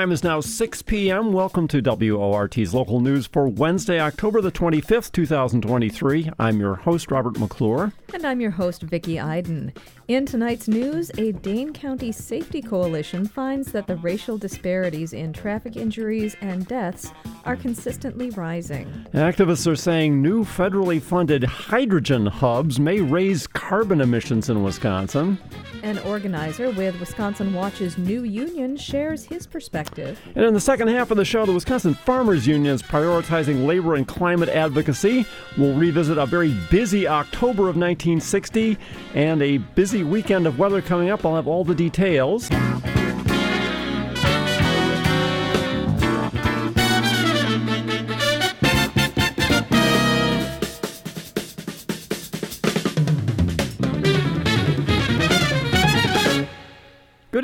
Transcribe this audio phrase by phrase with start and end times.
[0.00, 1.30] time is now 6 p.m.
[1.30, 6.30] Welcome to WORT's local news for Wednesday, October the 25th, 2023.
[6.38, 7.92] I'm your host, Robert McClure.
[8.14, 9.74] And I'm your host, Vicki Iden.
[10.08, 15.76] In tonight's news, a Dane County Safety Coalition finds that the racial disparities in traffic
[15.76, 17.12] injuries and deaths
[17.44, 18.86] are consistently rising.
[19.12, 25.38] Activists are saying new federally funded hydrogen hubs may raise carbon emissions in Wisconsin.
[25.82, 29.89] An organizer with Wisconsin Watch's new union shares his perspective.
[30.34, 33.94] And in the second half of the show, the Wisconsin Farmers Union is prioritizing labor
[33.94, 35.26] and climate advocacy.
[35.58, 38.76] We'll revisit a very busy October of 1960
[39.14, 41.24] and a busy weekend of weather coming up.
[41.24, 42.48] I'll have all the details.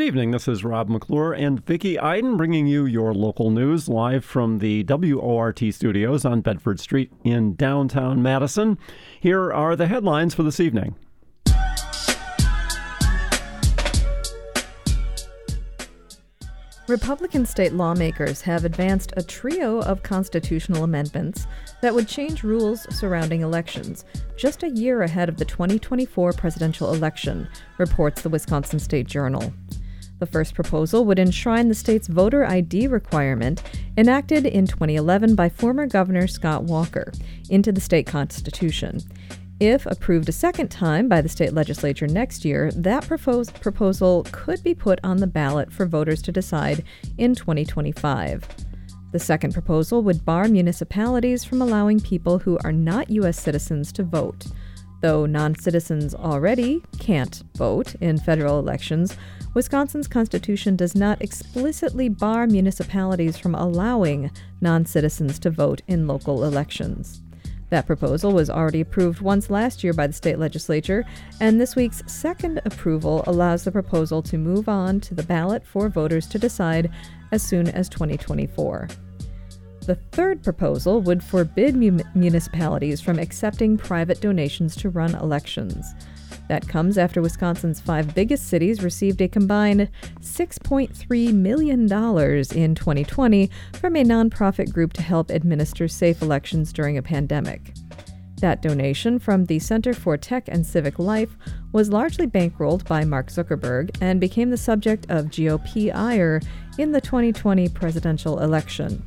[0.06, 0.30] Evening.
[0.30, 4.84] This is Rob McClure and Vicki Iden bringing you your local news live from the
[4.84, 8.78] WORT studios on Bedford Street in downtown Madison.
[9.20, 10.94] Here are the headlines for this evening.
[16.86, 21.48] Republican state lawmakers have advanced a trio of constitutional amendments
[21.82, 24.04] that would change rules surrounding elections
[24.36, 27.48] just a year ahead of the 2024 presidential election,
[27.78, 29.52] reports the Wisconsin State Journal.
[30.18, 33.62] The first proposal would enshrine the state's voter ID requirement,
[33.96, 37.12] enacted in 2011 by former Governor Scott Walker,
[37.50, 39.00] into the state constitution.
[39.60, 44.62] If approved a second time by the state legislature next year, that proposed proposal could
[44.62, 46.84] be put on the ballot for voters to decide
[47.16, 48.46] in 2025.
[49.12, 53.40] The second proposal would bar municipalities from allowing people who are not U.S.
[53.40, 54.46] citizens to vote.
[55.00, 59.16] Though non citizens already can't vote in federal elections,
[59.56, 66.44] Wisconsin's constitution does not explicitly bar municipalities from allowing non citizens to vote in local
[66.44, 67.22] elections.
[67.70, 71.06] That proposal was already approved once last year by the state legislature,
[71.40, 75.88] and this week's second approval allows the proposal to move on to the ballot for
[75.88, 76.90] voters to decide
[77.32, 78.88] as soon as 2024.
[79.86, 85.94] The third proposal would forbid mu- municipalities from accepting private donations to run elections.
[86.48, 89.90] That comes after Wisconsin's five biggest cities received a combined
[90.20, 97.02] $6.3 million in 2020 from a nonprofit group to help administer safe elections during a
[97.02, 97.72] pandemic.
[98.40, 101.36] That donation from the Center for Tech and Civic Life
[101.72, 106.40] was largely bankrolled by Mark Zuckerberg and became the subject of GOP ire
[106.78, 109.02] in the 2020 presidential election.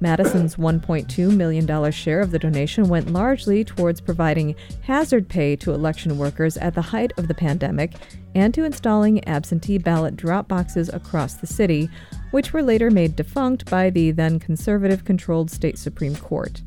[0.00, 6.16] Madison's $1.2 million share of the donation went largely towards providing hazard pay to election
[6.16, 7.92] workers at the height of the pandemic
[8.34, 11.88] and to installing absentee ballot drop boxes across the city,
[12.30, 16.62] which were later made defunct by the then conservative controlled state Supreme Court.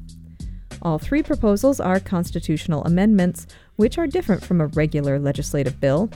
[0.84, 6.12] All three proposals are constitutional amendments, which are different from a regular legislative bill.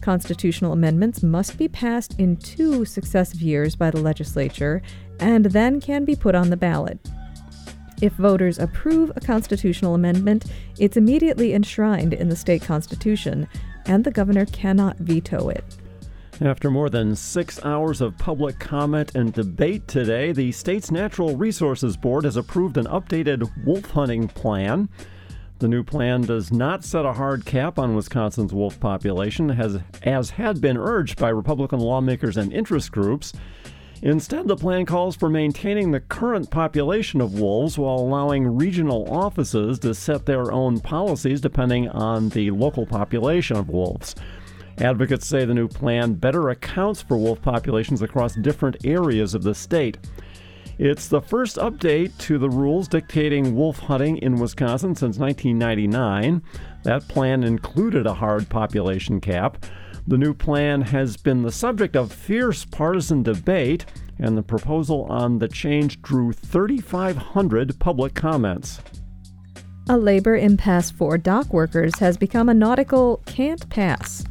[0.00, 4.82] Constitutional amendments must be passed in two successive years by the legislature
[5.20, 6.98] and then can be put on the ballot.
[8.00, 10.44] If voters approve a constitutional amendment,
[10.78, 13.48] it's immediately enshrined in the state constitution,
[13.86, 15.64] and the governor cannot veto it.
[16.40, 21.96] After more than six hours of public comment and debate today, the state's Natural Resources
[21.96, 24.88] Board has approved an updated wolf hunting plan.
[25.58, 30.30] The new plan does not set a hard cap on Wisconsin's wolf population, as, as
[30.30, 33.32] had been urged by Republican lawmakers and interest groups.
[34.02, 39.78] Instead, the plan calls for maintaining the current population of wolves while allowing regional offices
[39.80, 44.14] to set their own policies depending on the local population of wolves.
[44.78, 49.54] Advocates say the new plan better accounts for wolf populations across different areas of the
[49.54, 49.98] state.
[50.78, 56.40] It's the first update to the rules dictating wolf hunting in Wisconsin since 1999.
[56.84, 59.66] That plan included a hard population cap.
[60.08, 63.84] The new plan has been the subject of fierce partisan debate,
[64.18, 68.80] and the proposal on the change drew 3,500 public comments.
[69.86, 74.24] A labor impasse for dock workers has become a nautical can't pass.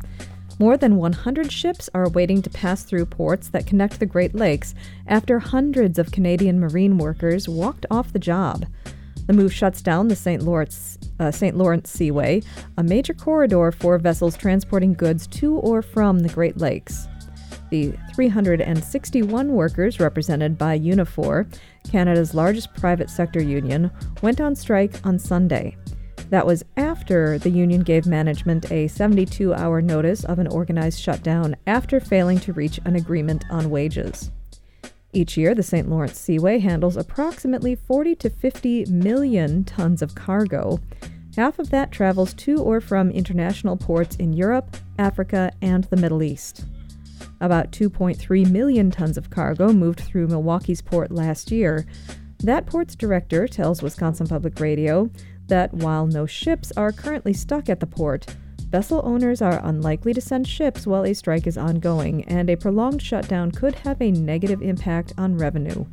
[0.58, 4.74] More than 100 ships are waiting to pass through ports that connect the Great Lakes
[5.06, 8.66] after hundreds of Canadian marine workers walked off the job.
[9.28, 10.42] The move shuts down the St.
[10.42, 11.32] Lawrence, uh.
[11.54, 12.42] Lawrence Seaway,
[12.78, 17.08] a major corridor for vessels transporting goods to or from the Great Lakes.
[17.70, 21.46] The 361 workers represented by Unifor,
[21.92, 23.92] Canada's largest private sector union,
[24.22, 25.76] went on strike on Sunday.
[26.30, 31.56] That was after the union gave management a 72 hour notice of an organized shutdown
[31.68, 34.32] after failing to reach an agreement on wages.
[35.14, 35.90] Each year, the St.
[35.90, 40.80] Lawrence Seaway handles approximately 40 to 50 million tons of cargo.
[41.36, 46.24] Half of that travels to or from international ports in Europe, Africa, and the Middle
[46.24, 46.66] East.
[47.40, 51.86] About 2.3 million tons of cargo moved through Milwaukee's port last year.
[52.40, 55.10] That port's director tells Wisconsin Public Radio
[55.48, 58.26] that while no ships are currently stuck at the port,
[58.70, 63.02] vessel owners are unlikely to send ships while a strike is ongoing, and a prolonged
[63.02, 65.86] shutdown could have a negative impact on revenue.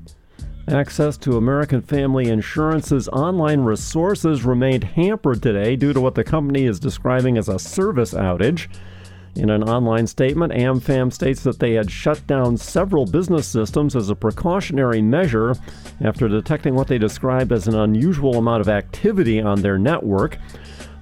[0.67, 6.65] Access to American Family Insurance's online resources remained hampered today due to what the company
[6.65, 8.69] is describing as a service outage.
[9.37, 14.09] In an online statement, AmFam states that they had shut down several business systems as
[14.09, 15.55] a precautionary measure
[16.00, 20.38] after detecting what they described as an unusual amount of activity on their network.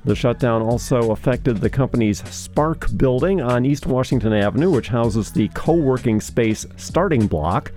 [0.05, 5.49] The shutdown also affected the company's Spark building on East Washington Avenue, which houses the
[5.49, 7.73] co working space Starting Block.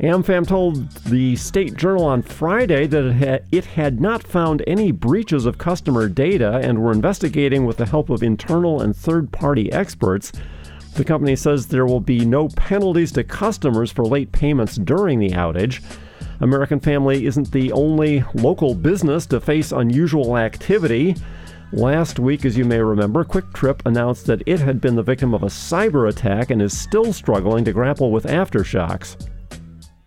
[0.00, 4.92] AmFam told the State Journal on Friday that it had, it had, not found any
[4.92, 9.70] breaches of customer data and were investigating with the help of internal and third party
[9.72, 10.32] experts.
[10.94, 15.30] The company says there will be no penalties to customers for late payments during the
[15.30, 15.82] outage.
[16.40, 21.14] American Family isn't the only local business to face unusual activity.
[21.72, 25.34] Last week, as you may remember, Kwik Trip announced that it had been the victim
[25.34, 29.28] of a cyber attack and is still struggling to grapple with aftershocks.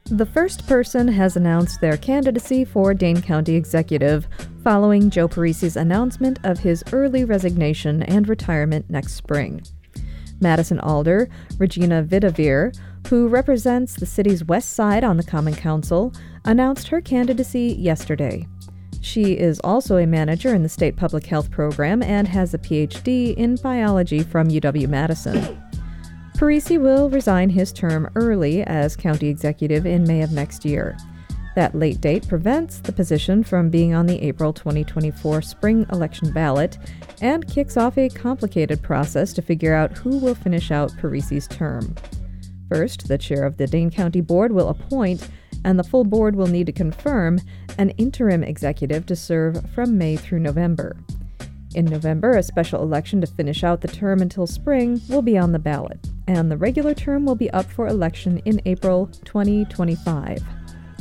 [0.06, 4.28] The first person has announced their candidacy for Dane County Executive
[4.64, 9.62] following Joe Parisi's announcement of his early resignation and retirement next spring.
[10.42, 12.76] Madison Alder, Regina Vidaver,
[13.08, 16.14] who represents the city's west side on the Common Council,
[16.46, 18.48] announced her candidacy yesterday.
[19.02, 23.36] She is also a manager in the state public health program and has a PhD
[23.36, 25.62] in biology from UW Madison.
[26.38, 30.98] Parisi will resign his term early as county executive in May of next year.
[31.56, 36.78] That late date prevents the position from being on the April 2024 spring election ballot
[37.22, 41.94] and kicks off a complicated process to figure out who will finish out Parisi's term.
[42.74, 45.30] First, the chair of the Dane County Board will appoint,
[45.64, 47.40] and the full board will need to confirm,
[47.78, 50.96] an interim executive to serve from May through November.
[51.76, 55.52] In November, a special election to finish out the term until spring will be on
[55.52, 60.42] the ballot and the regular term will be up for election in April 2025.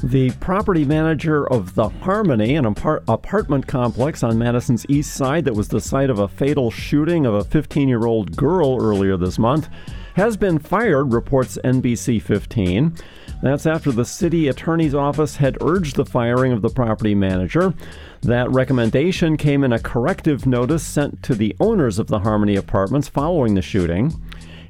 [0.05, 5.55] The property manager of the Harmony, an apart- apartment complex on Madison's east side that
[5.55, 9.39] was the site of a fatal shooting of a 15 year old girl earlier this
[9.39, 9.69] month,
[10.15, 12.95] has been fired, reports NBC 15.
[13.43, 17.75] That's after the city attorney's office had urged the firing of the property manager.
[18.23, 23.09] That recommendation came in a corrective notice sent to the owners of the Harmony apartments
[23.09, 24.15] following the shooting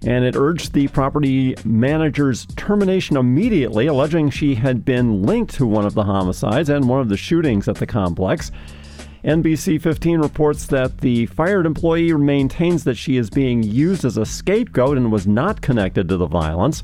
[0.04, 5.86] and it urged the property manager's termination immediately, alleging she had been linked to one
[5.86, 8.50] of the homicides and one of the shootings at the complex.
[9.24, 14.26] NBC 15 reports that the fired employee maintains that she is being used as a
[14.26, 16.82] scapegoat and was not connected to the violence.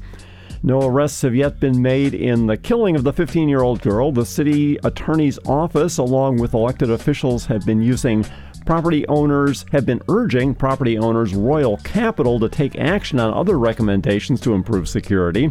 [0.62, 4.12] No arrests have yet been made in the killing of the 15 year old girl.
[4.12, 8.24] The city attorney's office, along with elected officials, have been using
[8.64, 14.40] property owners have been urging property owners Royal Capital to take action on other recommendations
[14.42, 15.50] to improve security.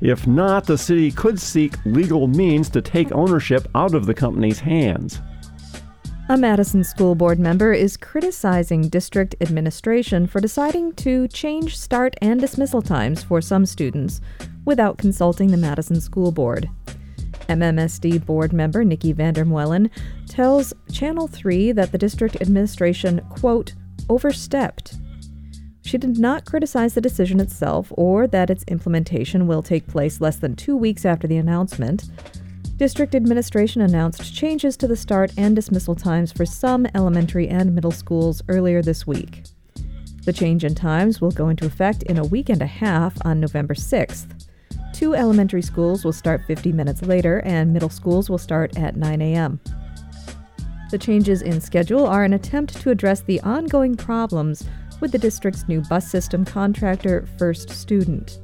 [0.00, 4.60] If not, the city could seek legal means to take ownership out of the company's
[4.60, 5.20] hands.
[6.30, 12.38] A Madison School Board member is criticizing district administration for deciding to change start and
[12.38, 14.20] dismissal times for some students
[14.66, 16.68] without consulting the Madison School Board.
[17.48, 19.88] MMSD board member Nikki Vandermeulen
[20.28, 23.72] tells Channel 3 that the district administration, quote,
[24.10, 24.96] overstepped.
[25.82, 30.36] She did not criticize the decision itself or that its implementation will take place less
[30.36, 32.04] than two weeks after the announcement.
[32.78, 37.90] District administration announced changes to the start and dismissal times for some elementary and middle
[37.90, 39.42] schools earlier this week.
[40.24, 43.40] The change in times will go into effect in a week and a half on
[43.40, 44.46] November 6th.
[44.92, 49.22] Two elementary schools will start 50 minutes later, and middle schools will start at 9
[49.22, 49.58] a.m.
[50.92, 54.62] The changes in schedule are an attempt to address the ongoing problems
[55.00, 58.38] with the district's new bus system contractor, First Student.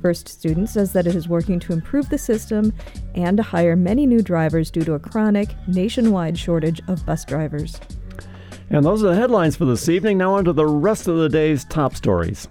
[0.00, 2.72] First Student says that it is working to improve the system
[3.14, 7.80] and to hire many new drivers due to a chronic, nationwide shortage of bus drivers.
[8.70, 10.18] And those are the headlines for this evening.
[10.18, 12.48] Now, on to the rest of the day's top stories.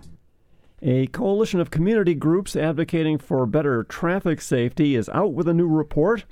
[0.81, 5.67] A coalition of community groups advocating for better traffic safety is out with a new
[5.67, 6.25] report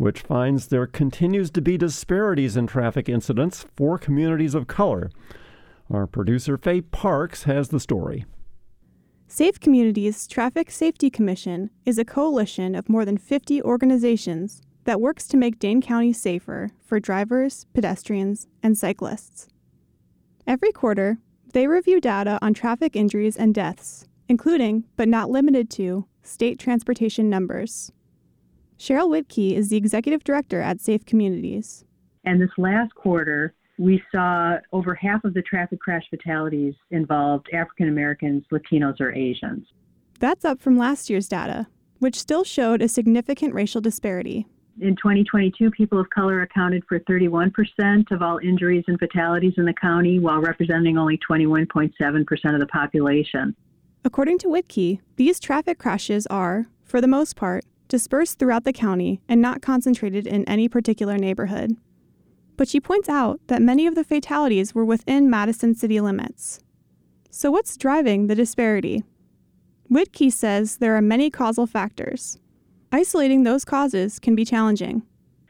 [0.00, 5.10] which finds there continues to be disparities in traffic incidents for communities of color.
[5.90, 8.24] Our producer Faye Parks has the story.
[9.32, 15.28] Safe Communities Traffic Safety Commission is a coalition of more than 50 organizations that works
[15.28, 19.46] to make Dane County safer for drivers, pedestrians, and cyclists.
[20.48, 21.18] Every quarter,
[21.52, 27.30] they review data on traffic injuries and deaths, including, but not limited to, state transportation
[27.30, 27.92] numbers.
[28.80, 31.84] Cheryl Wittke is the executive director at Safe Communities.
[32.24, 37.88] And this last quarter, we saw over half of the traffic crash fatalities involved African
[37.88, 39.66] Americans, Latinos, or Asians.
[40.18, 41.66] That's up from last year's data,
[41.98, 44.46] which still showed a significant racial disparity.
[44.82, 49.72] In 2022, people of color accounted for 31% of all injuries and fatalities in the
[49.72, 53.56] county, while representing only 21.7% of the population.
[54.04, 59.22] According to Wittke, these traffic crashes are, for the most part, dispersed throughout the county
[59.26, 61.76] and not concentrated in any particular neighborhood
[62.60, 66.60] but she points out that many of the fatalities were within Madison city limits.
[67.30, 69.02] So, what's driving the disparity?
[69.90, 72.38] Wittke says there are many causal factors.
[72.92, 75.00] Isolating those causes can be challenging.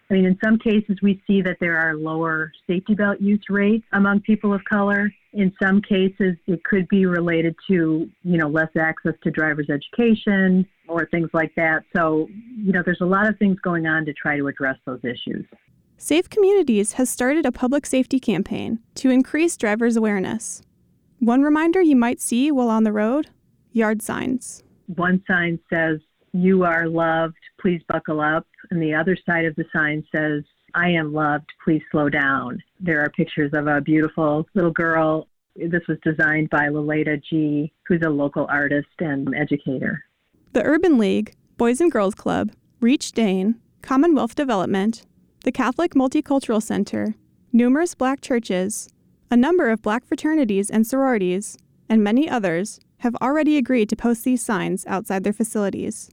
[0.09, 3.85] I mean, in some cases, we see that there are lower safety belt use rates
[3.93, 5.13] among people of color.
[5.33, 10.65] In some cases, it could be related to, you know, less access to driver's education
[10.87, 11.83] or things like that.
[11.97, 15.01] So, you know, there's a lot of things going on to try to address those
[15.03, 15.45] issues.
[16.03, 20.63] Safe Communities has started a public safety campaign to increase drivers' awareness.
[21.19, 23.29] One reminder you might see while on the road
[23.73, 24.65] yard signs.
[24.87, 26.01] One sign says,
[26.33, 28.47] You are loved, please buckle up.
[28.71, 30.43] And the other side of the sign says,
[30.75, 32.63] I am loved, please slow down.
[32.81, 35.29] There are pictures of a beautiful little girl.
[35.55, 40.03] This was designed by Laleta G., who's a local artist and educator.
[40.55, 45.05] The Urban League, Boys and Girls Club, Reach Dane, Commonwealth Development,
[45.43, 47.15] the Catholic Multicultural Center,
[47.53, 48.89] numerous black churches,
[49.31, 51.57] a number of black fraternities and sororities,
[51.89, 56.11] and many others have already agreed to post these signs outside their facilities.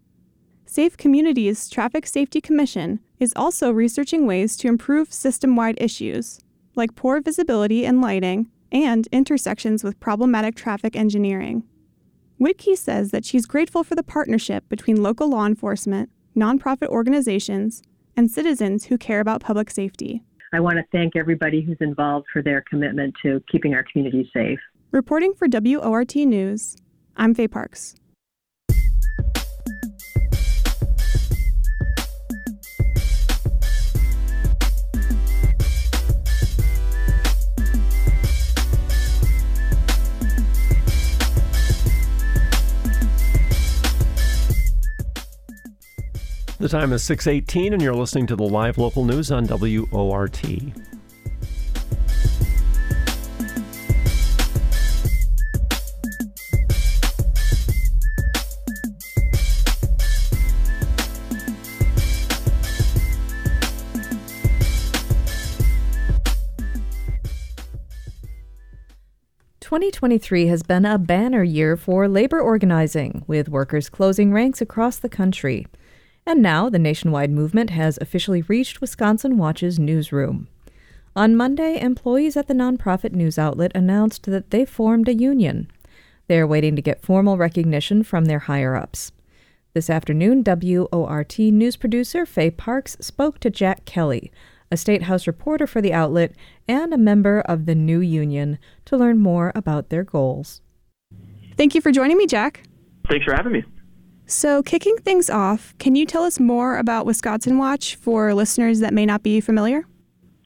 [0.66, 6.40] Safe Communities Traffic Safety Commission is also researching ways to improve system wide issues,
[6.76, 11.64] like poor visibility and lighting and intersections with problematic traffic engineering.
[12.40, 17.82] Wittke says that she's grateful for the partnership between local law enforcement, nonprofit organizations,
[18.18, 20.24] and citizens who care about public safety.
[20.52, 24.60] I want to thank everybody who's involved for their commitment to keeping our community safe.
[24.92, 26.78] Reporting for WORT News,
[27.16, 27.96] I'm Faye Parks.
[46.60, 50.42] 'The time is 6:18 and you're listening to the live local news on WORT.
[69.60, 74.60] Twenty twenty three has been a banner year for labor organizing, with workers closing ranks
[74.60, 75.68] across the country.
[76.28, 80.50] And now the nationwide movement has officially reached Wisconsin Watch's newsroom.
[81.16, 85.72] On Monday, employees at the nonprofit news outlet announced that they formed a union.
[86.28, 89.14] They are waiting to get formal recognition from their higher ups.
[89.74, 94.30] This afternoon, WORT news producer Faye Parks spoke to Jack Kelly,
[94.70, 96.34] a State House reporter for the outlet
[96.68, 100.60] and a member of the new union, to learn more about their goals.
[101.56, 102.64] Thank you for joining me, Jack.
[103.10, 103.64] Thanks for having me.
[104.30, 108.94] So, kicking things off, can you tell us more about Wisconsin Watch for listeners that
[108.94, 109.86] may not be familiar?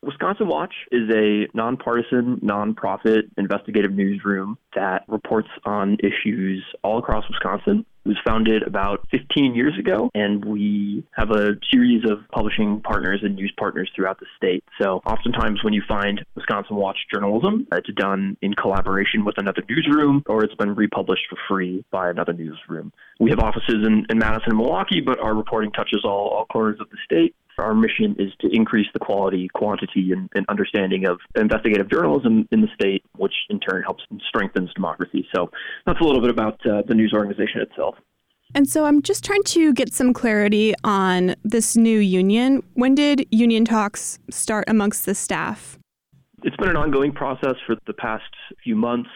[0.03, 7.86] Wisconsin Watch is a nonpartisan, nonprofit investigative newsroom that reports on issues all across Wisconsin.
[8.03, 13.20] It was founded about 15 years ago, and we have a series of publishing partners
[13.22, 14.63] and news partners throughout the state.
[14.81, 19.62] So, oftentimes, when you find Wisconsin Watch journalism, uh, it's done in collaboration with another
[19.70, 22.91] newsroom or it's been republished for free by another newsroom.
[23.20, 26.79] We have offices in, in Madison and Milwaukee, but our reporting touches all, all corners
[26.79, 27.36] of the state.
[27.62, 32.62] Our mission is to increase the quality, quantity, and, and, understanding of investigative journalism in
[32.62, 35.27] the state, which in turn helps and strengthens democracy.
[35.34, 35.50] So
[35.86, 37.96] that's a little bit about uh, the news organization itself.
[38.53, 42.63] And so I'm just trying to get some clarity on this new union.
[42.74, 45.80] When did union talks start amongst the staff?
[46.44, 48.24] It's been an ongoing process for the past
[48.63, 49.10] few months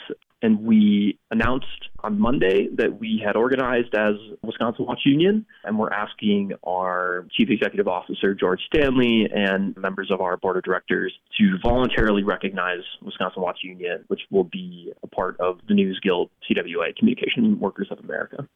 [0.46, 5.90] And we announced on Monday that we had organized as Wisconsin Watch Union, and we're
[5.90, 11.58] asking our Chief Executive Officer, George Stanley, and members of our board of directors to
[11.64, 16.96] voluntarily recognize Wisconsin Watch Union, which will be a part of the News Guild CWA,
[16.96, 18.48] Communication Workers of America.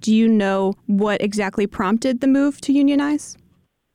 [0.00, 3.38] Do you know what exactly prompted the move to unionize?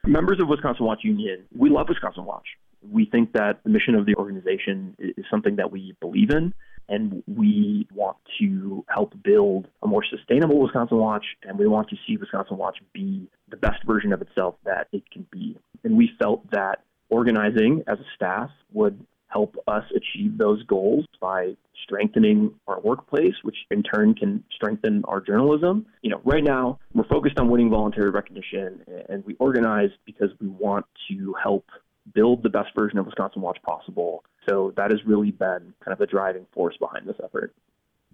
[0.03, 2.47] Members of Wisconsin Watch Union, we love Wisconsin Watch.
[2.81, 6.55] We think that the mission of the organization is something that we believe in,
[6.89, 11.95] and we want to help build a more sustainable Wisconsin Watch, and we want to
[12.07, 15.57] see Wisconsin Watch be the best version of itself that it can be.
[15.83, 21.55] And we felt that organizing as a staff would help us achieve those goals by
[21.83, 25.85] strengthening our workplace, which in turn can strengthen our journalism.
[26.01, 30.47] You know, right now we're focused on winning voluntary recognition and we organize because we
[30.47, 31.65] want to help
[32.13, 34.23] build the best version of Wisconsin Watch possible.
[34.49, 37.53] So that has really been kind of the driving force behind this effort.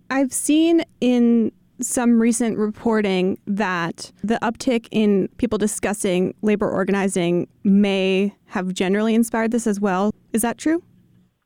[0.10, 1.51] I've seen in
[1.82, 9.51] some recent reporting that the uptick in people discussing labor organizing may have generally inspired
[9.51, 10.12] this as well.
[10.34, 10.84] Is that true?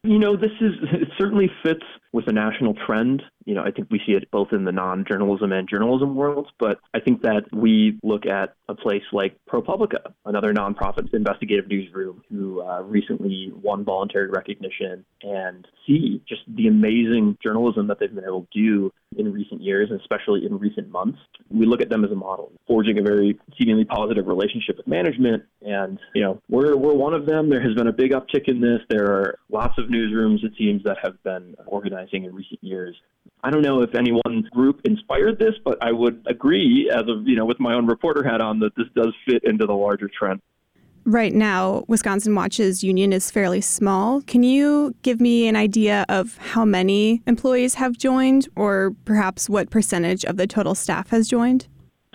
[0.03, 3.21] You know, this is it certainly fits with a national trend.
[3.45, 6.79] You know, I think we see it both in the non-journalism and journalism worlds, but
[6.93, 12.61] I think that we look at a place like ProPublica, another nonprofit investigative newsroom who
[12.61, 18.47] uh, recently won voluntary recognition and see just the amazing journalism that they've been able
[18.53, 21.17] to do in recent years, and especially in recent months.
[21.49, 25.43] We look at them as a model, forging a very seemingly positive relationship with management.
[25.61, 27.49] And, you know, we're, we're one of them.
[27.49, 28.81] There has been a big uptick in this.
[28.89, 31.55] There are lots of newsrooms, it seems, that have been
[31.99, 32.95] organizing in recent years.
[33.43, 37.27] I don't know if any one group inspired this, but I would agree, as of
[37.27, 40.09] you know, with my own reporter hat on, that this does fit into the larger
[40.09, 40.41] trend.
[41.05, 44.21] Right now, Wisconsin Watch's union is fairly small.
[44.21, 49.69] Can you give me an idea of how many employees have joined, or perhaps what
[49.69, 51.67] percentage of the total staff has joined?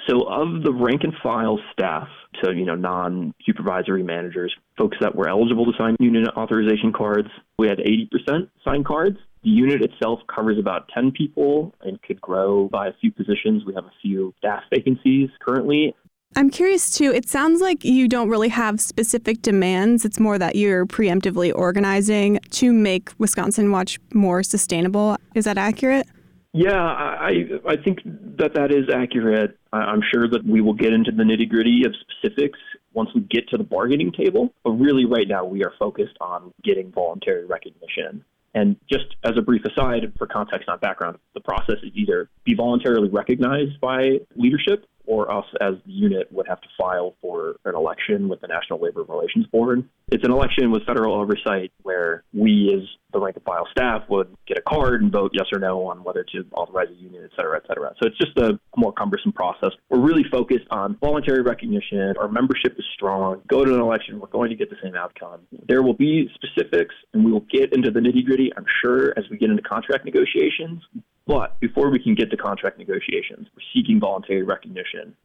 [0.08, 2.08] So, of the rank and file staff,
[2.42, 7.68] so you know, non-supervisory managers, folks that were eligible to sign union authorization cards, we
[7.68, 9.16] had 80% sign cards.
[9.44, 13.64] The unit itself covers about 10 people and could grow by a few positions.
[13.66, 15.94] We have a few staff vacancies currently.
[16.34, 17.12] I'm curious too.
[17.12, 20.04] It sounds like you don't really have specific demands.
[20.04, 25.16] It's more that you're preemptively organizing to make Wisconsin Watch more sustainable.
[25.34, 26.06] Is that accurate?
[26.52, 27.98] Yeah, I I think
[28.38, 29.58] that that is accurate.
[29.72, 32.58] I'm sure that we will get into the nitty gritty of specifics
[32.94, 34.52] once we get to the bargaining table.
[34.62, 38.24] But really, right now, we are focused on getting voluntary recognition.
[38.54, 42.54] And just as a brief aside, for context, not background, the process is either be
[42.54, 47.74] voluntarily recognized by leadership or us as the unit would have to file for an
[47.74, 49.84] election with the National Labor Relations Board.
[50.08, 54.34] It's an election with federal oversight where we, as the rank and file staff, would
[54.46, 57.30] get a card and vote yes or no on whether to authorize a union, et
[57.36, 57.92] cetera, et cetera.
[58.00, 59.70] So it's just a more cumbersome process.
[59.88, 62.14] We're really focused on voluntary recognition.
[62.18, 63.42] Our membership is strong.
[63.48, 65.40] Go to an election, we're going to get the same outcome.
[65.68, 69.24] There will be specifics, and we will get into the nitty gritty, I'm sure, as
[69.30, 70.82] we get into contract negotiations.
[71.26, 75.16] But before we can get to contract negotiations, we're seeking voluntary recognition.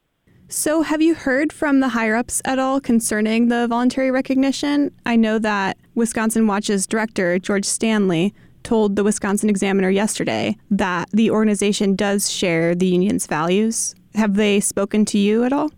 [0.48, 4.92] So, have you heard from the higher ups at all concerning the voluntary recognition?
[5.06, 8.34] I know that Wisconsin Watch's director, George Stanley,
[8.64, 13.94] told the Wisconsin Examiner yesterday that the organization does share the union's values.
[14.16, 15.70] Have they spoken to you at all?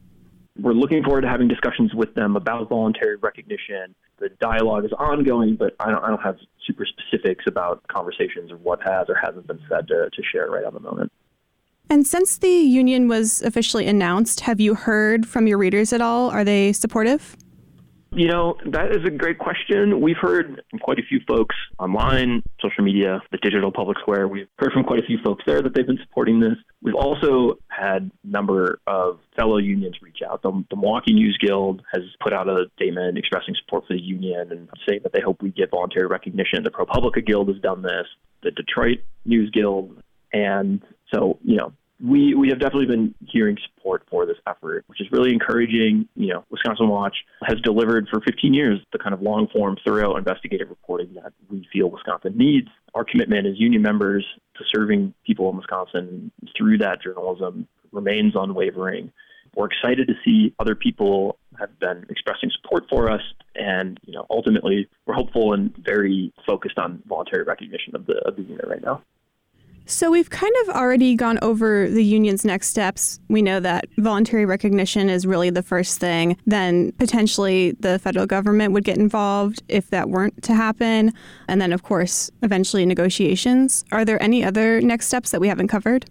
[0.58, 3.94] We're looking forward to having discussions with them about voluntary recognition.
[4.22, 8.58] The dialogue is ongoing, but I don't, I don't have super specifics about conversations or
[8.58, 11.12] what has or hasn't been said to, to share right at the moment.
[11.90, 16.30] And since the union was officially announced, have you heard from your readers at all?
[16.30, 17.36] Are they supportive?
[18.14, 20.02] You know, that is a great question.
[20.02, 24.28] We've heard from quite a few folks online, social media, the digital public square.
[24.28, 26.56] We've heard from quite a few folks there that they've been supporting this.
[26.82, 30.42] We've also had a number of fellow unions reach out.
[30.42, 34.52] The, the Milwaukee News Guild has put out a statement expressing support for the union
[34.52, 36.64] and saying that they hope we get voluntary recognition.
[36.64, 38.08] The ProPublica Guild has done this,
[38.44, 40.04] the Detroit News Guild.
[40.34, 40.82] And
[41.14, 41.72] so, you know,
[42.04, 46.08] we, we have definitely been hearing support for this effort, which is really encouraging.
[46.16, 50.16] You know, Wisconsin Watch has delivered for 15 years the kind of long form, thorough
[50.18, 52.70] investigative reporting that we feel Wisconsin needs.
[52.96, 54.26] Our commitment as union members
[54.58, 59.12] to serving people in Wisconsin through that journalism remains unwavering.
[59.56, 63.22] We're excited to see other people have been expressing support for us,
[63.54, 68.38] and you know, ultimately, we're hopeful and very focused on voluntary recognition of the of
[68.38, 69.04] the unit right now.
[69.92, 73.20] So, we've kind of already gone over the union's next steps.
[73.28, 76.38] We know that voluntary recognition is really the first thing.
[76.46, 81.12] Then, potentially, the federal government would get involved if that weren't to happen.
[81.50, 83.84] And then, of course, eventually negotiations.
[83.92, 86.06] Are there any other next steps that we haven't covered?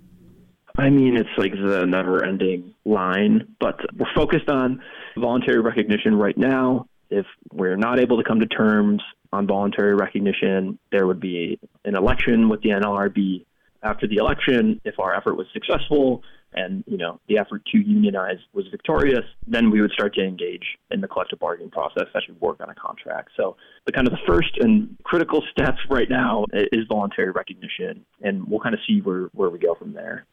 [0.77, 4.83] I mean, it's like the never ending line, but we're focused on
[5.16, 6.85] voluntary recognition right now.
[7.09, 11.97] If we're not able to come to terms on voluntary recognition, there would be an
[11.97, 13.47] election with the NLRB
[13.83, 18.38] after the election, if our effort was successful and you know the effort to unionize
[18.53, 22.61] was victorious, then we would start to engage in the collective bargaining process we work
[22.61, 23.31] on a contract.
[23.37, 28.47] So the kind of the first and critical steps right now is voluntary recognition, and
[28.47, 30.27] we'll kind of see where, where we go from there.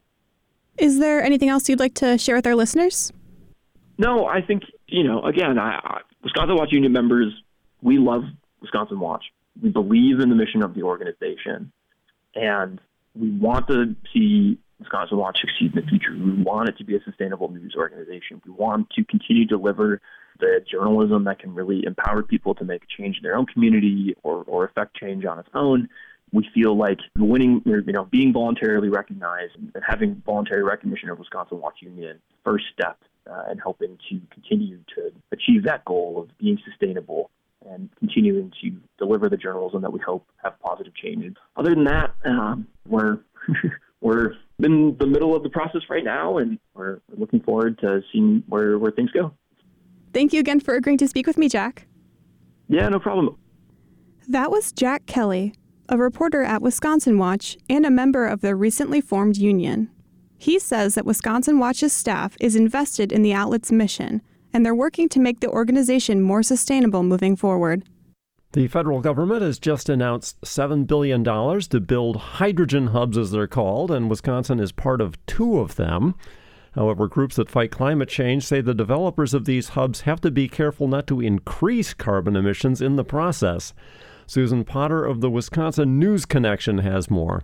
[0.78, 3.12] Is there anything else you'd like to share with our listeners?
[3.98, 5.24] No, I think you know.
[5.24, 7.34] Again, I, I, Wisconsin Watch Union members,
[7.82, 8.24] we love
[8.62, 9.26] Wisconsin Watch.
[9.62, 11.72] We believe in the mission of the organization,
[12.36, 12.80] and
[13.20, 16.12] we want to see Wisconsin Watch succeed in the future.
[16.14, 18.42] We want it to be a sustainable news organization.
[18.46, 20.02] We want to continue to deliver
[20.40, 24.16] the journalism that can really empower people to make a change in their own community
[24.24, 25.90] or, or affect change on its own.
[26.32, 31.60] We feel like winning, you know, being voluntarily recognized and having voluntary recognition of Wisconsin
[31.60, 33.00] Watch Union first step
[33.30, 37.32] uh, in helping to continue to achieve that goal of being sustainable
[37.70, 41.26] and continuing to deliver the journalism that we hope have positive change.
[41.26, 43.20] And other than that, um, we're
[44.02, 48.44] we're in the middle of the process right now, and we're looking forward to seeing
[48.48, 49.34] where where things go.
[50.14, 51.88] Thank you again for agreeing to speak with me, Jack.
[52.70, 53.38] Yeah, no problem.
[54.28, 55.54] That was Jack Kelly,
[55.90, 59.90] a reporter at Wisconsin Watch and a member of the recently formed union.
[60.38, 64.22] He says that Wisconsin Watch's staff is invested in the outlet's mission
[64.54, 67.84] and they're working to make the organization more sustainable moving forward.
[68.58, 73.92] The federal government has just announced $7 billion to build hydrogen hubs, as they're called,
[73.92, 76.16] and Wisconsin is part of two of them.
[76.74, 80.48] However, groups that fight climate change say the developers of these hubs have to be
[80.48, 83.76] careful not to increase carbon emissions in the process.
[84.26, 87.44] Susan Potter of the Wisconsin News Connection has more.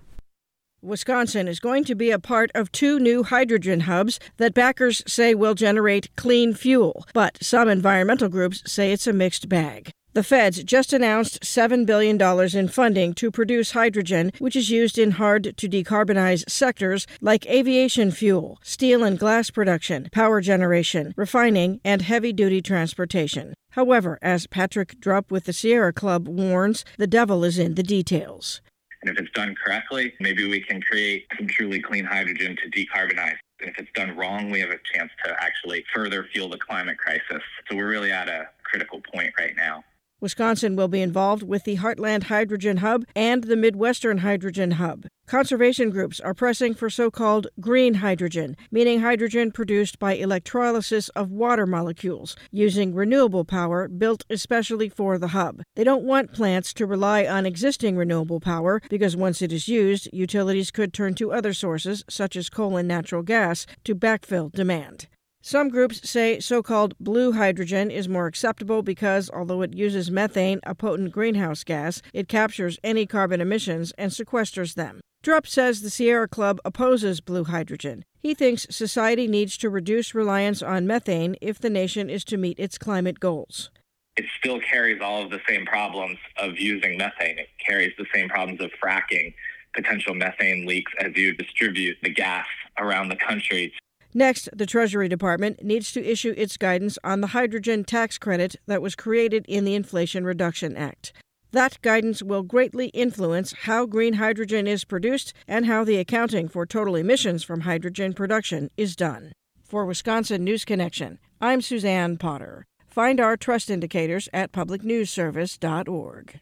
[0.82, 5.36] Wisconsin is going to be a part of two new hydrogen hubs that backers say
[5.36, 9.92] will generate clean fuel, but some environmental groups say it's a mixed bag.
[10.14, 12.22] The feds just announced $7 billion
[12.56, 18.12] in funding to produce hydrogen, which is used in hard to decarbonize sectors like aviation
[18.12, 23.56] fuel, steel and glass production, power generation, refining, and heavy duty transportation.
[23.72, 28.62] However, as Patrick Drupp with the Sierra Club warns, the devil is in the details.
[29.02, 33.38] And if it's done correctly, maybe we can create some truly clean hydrogen to decarbonize.
[33.62, 37.00] And if it's done wrong, we have a chance to actually further fuel the climate
[37.00, 37.42] crisis.
[37.68, 39.84] So we're really at a critical point right now.
[40.24, 45.06] Wisconsin will be involved with the Heartland Hydrogen Hub and the Midwestern Hydrogen Hub.
[45.28, 51.30] Conservation groups are pressing for so called green hydrogen, meaning hydrogen produced by electrolysis of
[51.30, 55.62] water molecules using renewable power built especially for the hub.
[55.76, 60.08] They don't want plants to rely on existing renewable power because once it is used,
[60.14, 65.08] utilities could turn to other sources, such as coal and natural gas, to backfill demand.
[65.46, 70.62] Some groups say so called blue hydrogen is more acceptable because, although it uses methane,
[70.64, 75.02] a potent greenhouse gas, it captures any carbon emissions and sequesters them.
[75.22, 78.06] Drupp says the Sierra Club opposes blue hydrogen.
[78.22, 82.58] He thinks society needs to reduce reliance on methane if the nation is to meet
[82.58, 83.70] its climate goals.
[84.16, 87.38] It still carries all of the same problems of using methane.
[87.38, 89.34] It carries the same problems of fracking,
[89.76, 92.48] potential methane leaks as you distribute the gas
[92.80, 93.74] around the country
[94.14, 98.82] Next, the Treasury Department needs to issue its guidance on the hydrogen tax credit that
[98.82, 101.14] was created in the Inflation Reduction Act.
[101.52, 106.66] That guidance will greatly influence how green hydrogen is produced and how the accounting for
[106.66, 109.34] total emissions from hydrogen production is done.
[109.64, 112.66] For Wisconsin News Connection, I'm Suzanne Potter.
[112.88, 116.40] Find our trust indicators at publicnewsservice.org.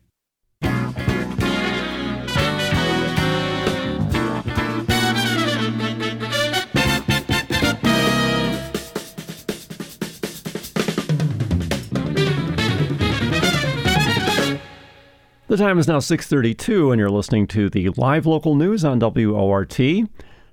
[15.51, 19.77] The time is now 6:32 and you're listening to the live local news on WORT.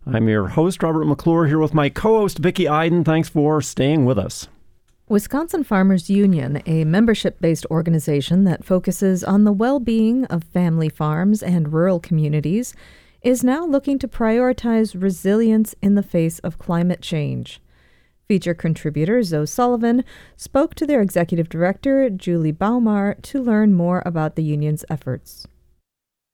[0.04, 3.04] I'm your host Robert McClure here with my co-host Vicki Iden.
[3.04, 4.48] Thanks for staying with us.
[5.08, 11.72] Wisconsin Farmers Union, a membership-based organization that focuses on the well-being of family farms and
[11.72, 12.74] rural communities,
[13.22, 17.60] is now looking to prioritize resilience in the face of climate change.
[18.28, 20.04] Feature contributor Zoe Sullivan
[20.36, 25.46] spoke to their executive director, Julie Bomar, to learn more about the union's efforts.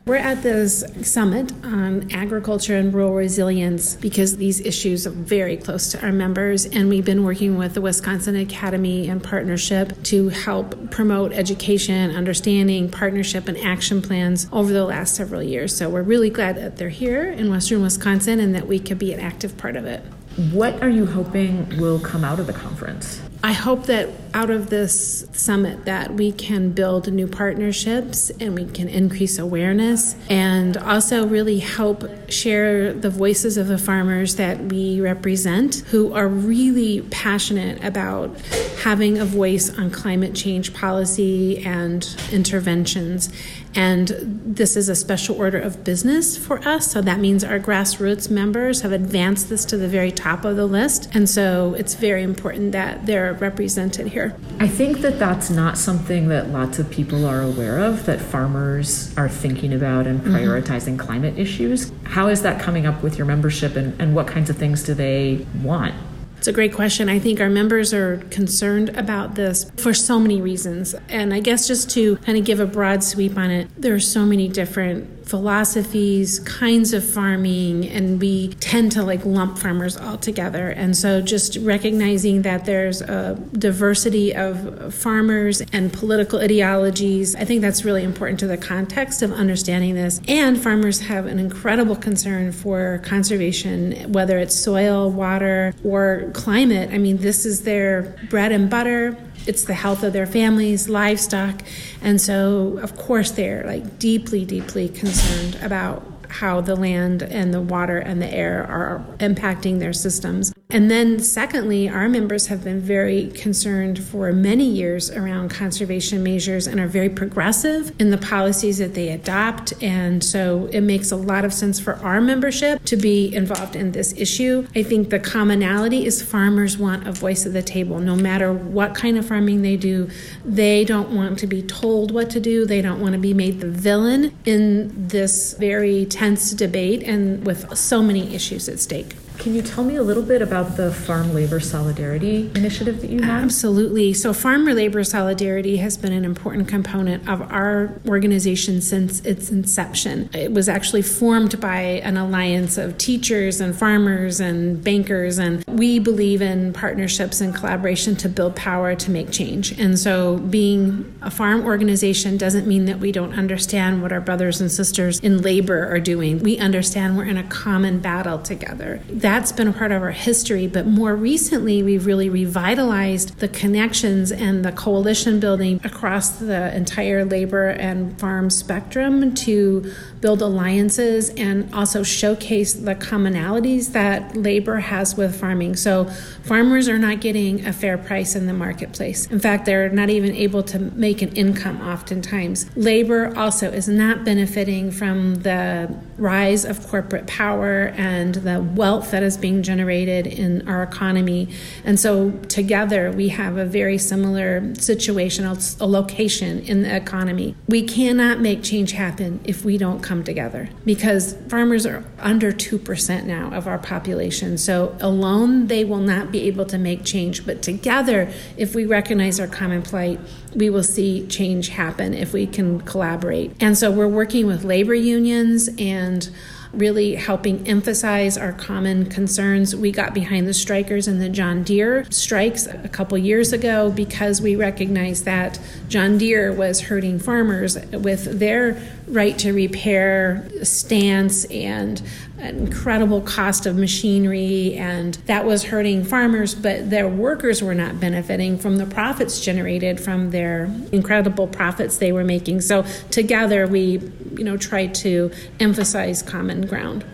[0.04, 5.92] We're at this summit on agriculture and rural resilience because these issues are very close
[5.92, 10.90] to our members, and we've been working with the Wisconsin Academy in partnership to help
[10.90, 15.74] promote education, understanding, partnership, and action plans over the last several years.
[15.74, 19.12] So we're really glad that they're here in Western Wisconsin and that we could be
[19.12, 20.02] an active part of it.
[20.36, 23.22] What are you hoping will come out of the conference?
[23.44, 28.64] I hope that out of this summit that we can build new partnerships and we
[28.64, 35.00] can increase awareness and also really help share the voices of the farmers that we
[35.00, 38.34] represent who are really passionate about
[38.82, 43.30] having a voice on climate change policy and interventions
[43.74, 44.08] and
[44.44, 46.92] this is a special order of business for us.
[46.92, 50.66] So that means our grassroots members have advanced this to the very top of the
[50.66, 51.08] list.
[51.14, 54.36] And so it's very important that they're represented here.
[54.60, 59.16] I think that that's not something that lots of people are aware of, that farmers
[59.16, 60.34] are thinking about and mm-hmm.
[60.34, 61.06] prioritizing mm-hmm.
[61.06, 61.90] climate issues.
[62.04, 64.94] How is that coming up with your membership and, and what kinds of things do
[64.94, 65.94] they want?
[66.44, 67.08] It's a great question.
[67.08, 70.94] I think our members are concerned about this for so many reasons.
[71.08, 73.98] And I guess just to kind of give a broad sweep on it, there are
[73.98, 80.16] so many different philosophies, kinds of farming, and we tend to like lump farmers all
[80.16, 80.68] together.
[80.68, 87.62] And so just recognizing that there's a diversity of farmers and political ideologies, I think
[87.62, 90.20] that's really important to the context of understanding this.
[90.28, 96.90] And farmers have an incredible concern for conservation, whether it's soil, water, or climate.
[96.92, 101.62] I mean, this is their bread and butter it's the health of their families, livestock,
[102.00, 107.60] and so of course they're like deeply, deeply concerned about how the land and the
[107.60, 110.53] water and the air are impacting their systems.
[110.74, 116.66] And then, secondly, our members have been very concerned for many years around conservation measures
[116.66, 119.72] and are very progressive in the policies that they adopt.
[119.80, 123.92] And so it makes a lot of sense for our membership to be involved in
[123.92, 124.66] this issue.
[124.74, 128.00] I think the commonality is farmers want a voice at the table.
[128.00, 130.10] No matter what kind of farming they do,
[130.44, 133.60] they don't want to be told what to do, they don't want to be made
[133.60, 139.14] the villain in this very tense debate and with so many issues at stake.
[139.38, 143.22] Can you tell me a little bit about the Farm Labor Solidarity Initiative that you
[143.22, 143.44] have?
[143.44, 144.14] Absolutely.
[144.14, 150.30] So, Farm Labor Solidarity has been an important component of our organization since its inception.
[150.32, 155.98] It was actually formed by an alliance of teachers and farmers and bankers, and we
[155.98, 159.78] believe in partnerships and collaboration to build power to make change.
[159.78, 164.60] And so, being a farm organization doesn't mean that we don't understand what our brothers
[164.60, 166.38] and sisters in labor are doing.
[166.38, 170.66] We understand we're in a common battle together that's been a part of our history.
[170.66, 177.24] But more recently, we've really revitalized the connections and the coalition building across the entire
[177.24, 185.16] labor and farm spectrum to build alliances and also showcase the commonalities that labor has
[185.16, 185.76] with farming.
[185.76, 186.04] So,
[186.42, 189.26] farmers are not getting a fair price in the marketplace.
[189.28, 192.66] In fact, they're not even able to make an income oftentimes.
[192.76, 199.22] Labor also is not benefiting from the rise of corporate power and the wealth that
[199.22, 201.48] is being generated in our economy.
[201.84, 207.54] And so, together, we have a very similar situation, a location in the economy.
[207.68, 213.24] We cannot make change happen if we don't come together because farmers are under 2%
[213.24, 214.58] now of our population.
[214.58, 217.46] So alone, they will not be able to make change.
[217.46, 220.20] But together, if we recognize our common plight,
[220.54, 223.52] we will see change happen if we can collaborate.
[223.60, 226.28] And so we're working with labor unions and
[226.72, 229.74] really helping emphasize our common concerns.
[229.76, 234.40] We got behind the strikers and the John Deere strikes a couple years ago because
[234.40, 242.02] we recognized that John Deere was hurting farmers with their right to repair stance and
[242.33, 248.00] an incredible cost of machinery and that was hurting farmers but their workers were not
[248.00, 252.60] benefiting from the profits generated from their incredible profits they were making.
[252.60, 254.00] So together we
[254.36, 257.04] you know tried to emphasize common ground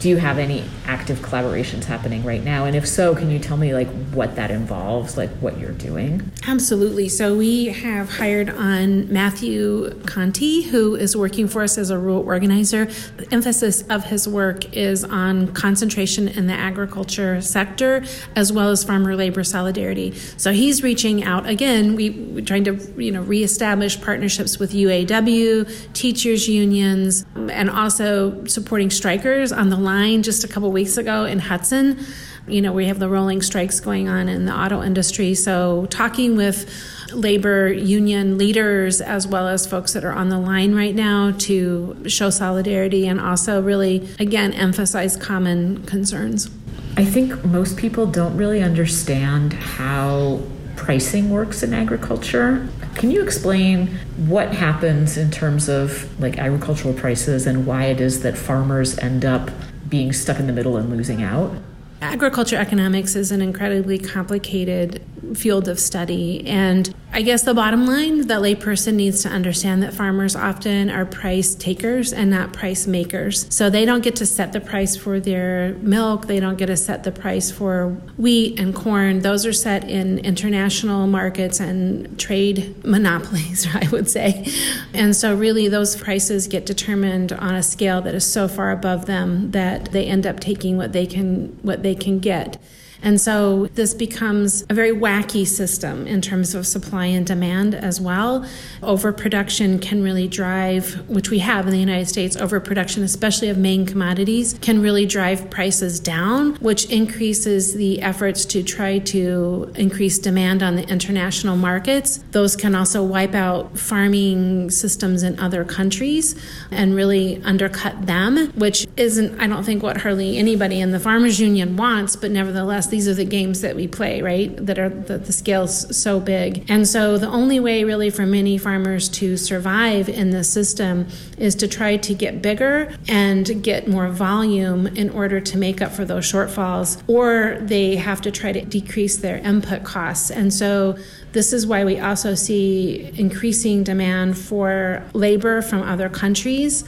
[0.00, 2.64] do you have any active collaborations happening right now?
[2.64, 6.32] And if so can you tell me like what that involves like what you're doing?
[6.46, 7.08] Absolutely.
[7.08, 12.22] So we have hired on matthew conti who is working for us as a rural
[12.22, 12.86] organizer.
[13.16, 18.04] The emphasis of his work is on concentration in the agriculture sector
[18.36, 20.12] as well as farmer labor solidarity.
[20.36, 21.94] So he's reaching out again.
[21.94, 28.90] We, we're trying to you know reestablish partnerships with uaw teachers unions and also supporting
[28.90, 32.04] strikers on the line just a couple weeks ago in Hudson
[32.46, 35.34] You know, we have the rolling strikes going on in the auto industry.
[35.34, 36.68] So, talking with
[37.12, 41.96] labor union leaders as well as folks that are on the line right now to
[42.06, 46.50] show solidarity and also really, again, emphasize common concerns.
[46.96, 50.42] I think most people don't really understand how
[50.76, 52.68] pricing works in agriculture.
[52.94, 53.88] Can you explain
[54.26, 59.24] what happens in terms of like agricultural prices and why it is that farmers end
[59.24, 59.50] up
[59.94, 61.54] being stuck in the middle and losing out?
[62.02, 65.00] Agriculture economics is an incredibly complicated
[65.34, 66.46] field of study.
[66.46, 71.06] And I guess the bottom line the layperson needs to understand that farmers often are
[71.06, 73.46] price takers and not price makers.
[73.54, 76.76] So they don't get to set the price for their milk, they don't get to
[76.76, 79.20] set the price for wheat and corn.
[79.20, 84.46] Those are set in international markets and trade monopolies, I would say.
[84.92, 89.06] And so, really, those prices get determined on a scale that is so far above
[89.06, 92.58] them that they end up taking what they can what they can get.
[93.04, 98.00] And so this becomes a very wacky system in terms of supply and demand as
[98.00, 98.46] well.
[98.82, 103.84] Overproduction can really drive, which we have in the United States, overproduction, especially of main
[103.84, 110.62] commodities, can really drive prices down, which increases the efforts to try to increase demand
[110.62, 112.24] on the international markets.
[112.30, 116.34] Those can also wipe out farming systems in other countries
[116.70, 121.38] and really undercut them, which isn't, I don't think, what hardly anybody in the Farmers
[121.38, 124.54] Union wants, but nevertheless, these are the games that we play, right?
[124.64, 126.64] That are the, the scale's so big.
[126.70, 131.56] And so the only way really for many farmers to survive in this system is
[131.56, 136.04] to try to get bigger and get more volume in order to make up for
[136.04, 140.30] those shortfalls, or they have to try to decrease their input costs.
[140.30, 140.96] And so
[141.32, 146.84] this is why we also see increasing demand for labor from other countries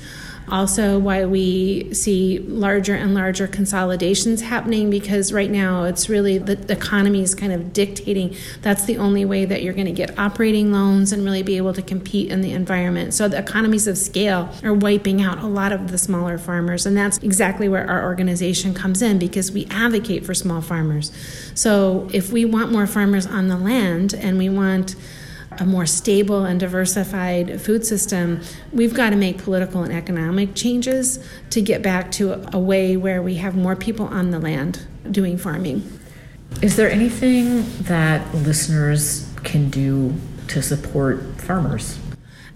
[0.49, 6.71] also why we see larger and larger consolidations happening because right now it's really the
[6.71, 10.73] economy is kind of dictating that's the only way that you're going to get operating
[10.73, 13.13] loans and really be able to compete in the environment.
[13.15, 16.97] So the economies of scale are wiping out a lot of the smaller farmers and
[16.97, 21.11] that's exactly where our organization comes in because we advocate for small farmers.
[21.55, 24.95] So if we want more farmers on the land and we want
[25.61, 28.40] a more stable and diversified food system,
[28.73, 31.19] we've got to make political and economic changes
[31.51, 35.38] to get back to a way where we have more people on the land doing
[35.38, 35.90] farming.
[36.62, 40.14] Is there anything that listeners can do
[40.49, 41.99] to support farmers?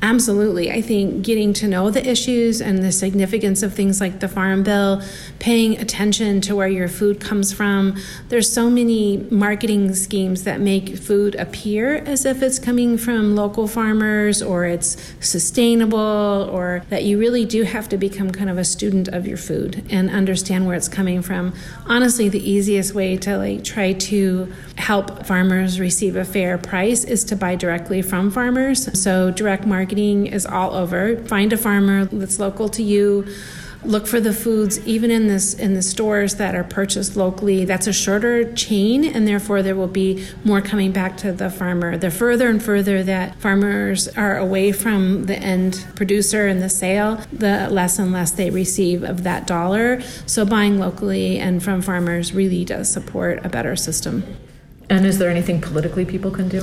[0.03, 0.71] Absolutely.
[0.71, 4.63] I think getting to know the issues and the significance of things like the Farm
[4.63, 5.03] Bill,
[5.39, 7.99] paying attention to where your food comes from.
[8.31, 13.69] There's so many marketing schemes that make food appear as if it's coming from local
[13.69, 18.65] farmers or it's sustainable or that you really do have to become kind of a
[18.65, 21.53] student of your food and understand where it's coming from.
[21.87, 27.23] Honestly, the easiest way to like try to help farmers receive a fair price is
[27.25, 28.99] to buy directly from farmers.
[28.99, 31.17] So direct marketing marketing is all over.
[31.27, 33.27] Find a farmer that's local to you.
[33.83, 37.65] Look for the foods even in this in the stores that are purchased locally.
[37.65, 41.97] That's a shorter chain and therefore there will be more coming back to the farmer.
[41.97, 47.21] The further and further that farmers are away from the end producer and the sale,
[47.33, 50.03] the less and less they receive of that dollar.
[50.25, 54.23] So buying locally and from farmers really does support a better system.
[54.89, 56.63] And is there anything politically people can do?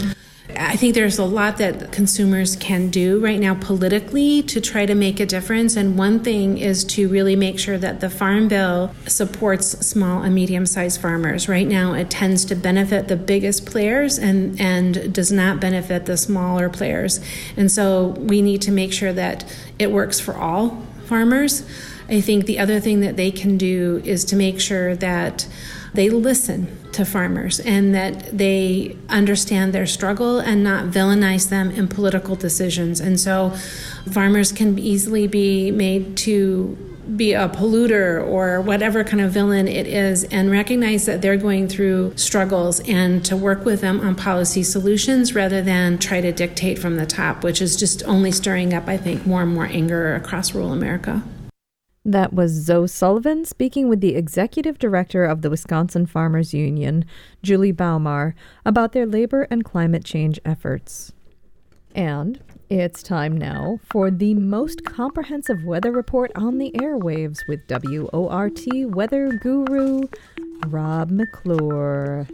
[0.56, 4.96] I think there's a lot that consumers can do right now politically to try to
[4.96, 5.76] make a difference.
[5.76, 10.34] And one thing is to really make sure that the Farm Bill supports small and
[10.34, 11.50] medium sized farmers.
[11.50, 16.16] Right now, it tends to benefit the biggest players and, and does not benefit the
[16.16, 17.20] smaller players.
[17.58, 19.44] And so we need to make sure that
[19.78, 21.68] it works for all farmers.
[22.08, 25.46] I think the other thing that they can do is to make sure that
[25.98, 31.88] they listen to farmers and that they understand their struggle and not villainize them in
[31.88, 33.00] political decisions.
[33.00, 33.50] And so
[34.12, 36.78] farmers can easily be made to
[37.16, 41.68] be a polluter or whatever kind of villain it is and recognize that they're going
[41.68, 46.78] through struggles and to work with them on policy solutions rather than try to dictate
[46.78, 50.14] from the top, which is just only stirring up, I think, more and more anger
[50.14, 51.24] across rural America.
[52.08, 57.04] That was Zoe Sullivan speaking with the executive director of the Wisconsin Farmers Union,
[57.44, 58.34] Julie Bomar,
[58.66, 61.12] about their labor and climate change efforts.
[61.94, 62.40] And
[62.70, 68.62] it's time now for the most comprehensive weather report on the airwaves with WORT
[68.96, 70.08] weather guru
[70.68, 72.26] Rob McClure.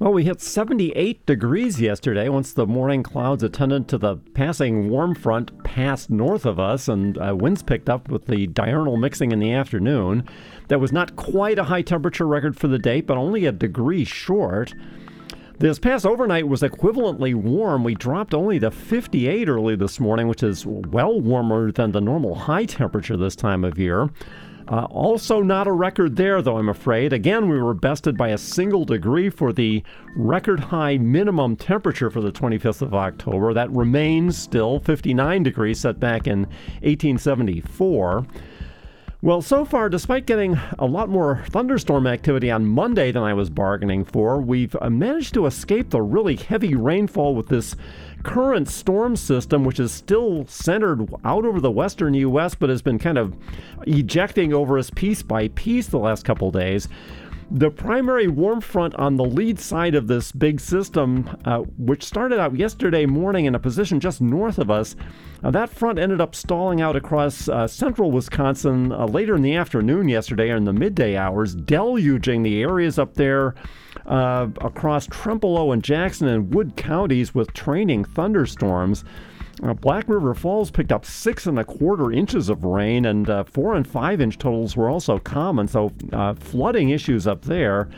[0.00, 5.16] Well, we hit 78 degrees yesterday once the morning clouds attendant to the passing warm
[5.16, 9.40] front passed north of us, and uh, winds picked up with the diurnal mixing in
[9.40, 10.22] the afternoon.
[10.68, 14.04] That was not quite a high temperature record for the day, but only a degree
[14.04, 14.72] short.
[15.58, 17.82] This past overnight was equivalently warm.
[17.82, 22.36] We dropped only to 58 early this morning, which is well warmer than the normal
[22.36, 24.10] high temperature this time of year.
[24.70, 27.14] Uh, also, not a record there, though, I'm afraid.
[27.14, 29.82] Again, we were bested by a single degree for the
[30.14, 33.54] record high minimum temperature for the 25th of October.
[33.54, 36.40] That remains still 59 degrees, set back in
[36.82, 38.26] 1874.
[39.20, 43.50] Well, so far, despite getting a lot more thunderstorm activity on Monday than I was
[43.50, 47.74] bargaining for, we've uh, managed to escape the really heavy rainfall with this
[48.22, 52.98] current storm system, which is still centered out over the western U.S., but has been
[52.98, 53.36] kind of
[53.86, 56.88] ejecting over us piece by piece the last couple days.
[57.50, 62.38] The primary warm front on the lead side of this big system, uh, which started
[62.38, 64.96] out yesterday morning in a position just north of us,
[65.42, 69.54] uh, that front ended up stalling out across uh, central Wisconsin uh, later in the
[69.54, 73.54] afternoon yesterday or in the midday hours, deluging the areas up there
[74.06, 79.04] uh, across Trempealeau and Jackson and Wood counties with training thunderstorms.
[79.62, 83.44] Uh, Black River Falls picked up six and a quarter inches of rain, and uh,
[83.44, 87.88] four and five inch totals were also common, so uh, flooding issues up there.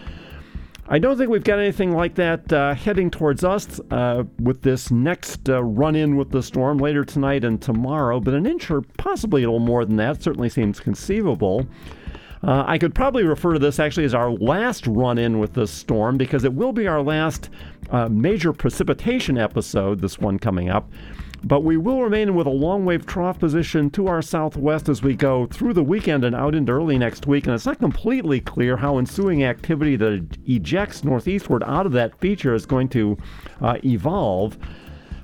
[0.93, 4.91] I don't think we've got anything like that uh, heading towards us uh, with this
[4.91, 8.81] next uh, run in with the storm later tonight and tomorrow, but an inch or
[8.99, 11.65] possibly a little more than that certainly seems conceivable.
[12.43, 15.71] Uh, I could probably refer to this actually as our last run in with this
[15.71, 17.51] storm because it will be our last
[17.91, 20.91] uh, major precipitation episode, this one coming up.
[21.43, 25.15] But we will remain with a long wave trough position to our southwest as we
[25.15, 27.47] go through the weekend and out into early next week.
[27.47, 32.55] And it's not completely clear how ensuing activity that ejects northeastward out of that feature
[32.55, 33.17] is going to
[33.63, 34.59] uh, evolve.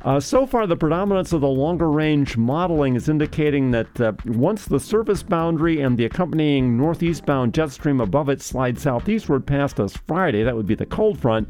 [0.04, 4.64] Uh, so far, the predominance of the longer range modeling is indicating that uh, once
[4.64, 9.96] the surface boundary and the accompanying northeastbound jet stream above it slide southeastward past us
[10.06, 11.48] Friday, that would be the cold front,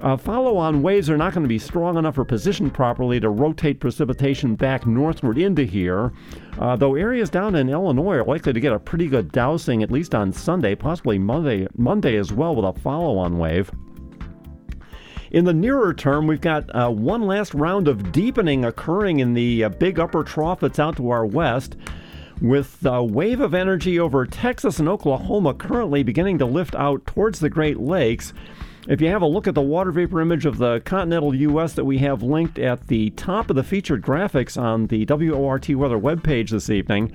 [0.00, 3.30] uh, follow on waves are not going to be strong enough or positioned properly to
[3.30, 6.12] rotate precipitation back northward into here,
[6.58, 9.90] uh, though areas down in Illinois are likely to get a pretty good dousing at
[9.90, 13.70] least on Sunday, possibly Monday, Monday as well with a follow on wave.
[15.36, 19.64] In the nearer term, we've got uh, one last round of deepening occurring in the
[19.64, 21.76] uh, big upper trough that's out to our west,
[22.40, 27.38] with a wave of energy over Texas and Oklahoma currently beginning to lift out towards
[27.38, 28.32] the Great Lakes.
[28.88, 31.74] If you have a look at the water vapor image of the continental U.S.
[31.74, 35.98] that we have linked at the top of the featured graphics on the WORT weather
[35.98, 37.12] webpage this evening,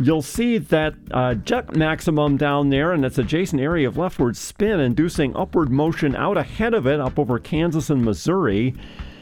[0.00, 4.80] you'll see that uh, jet maximum down there and its adjacent area of leftward spin
[4.80, 8.74] inducing upward motion out ahead of it up over Kansas and Missouri.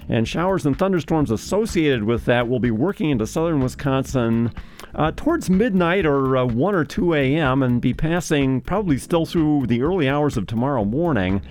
[0.08, 4.52] And showers and thunderstorms associated with that will be working into southern Wisconsin
[4.94, 7.62] uh, towards midnight or uh, 1 or 2 a.m.
[7.62, 11.42] and be passing probably still through the early hours of tomorrow morning.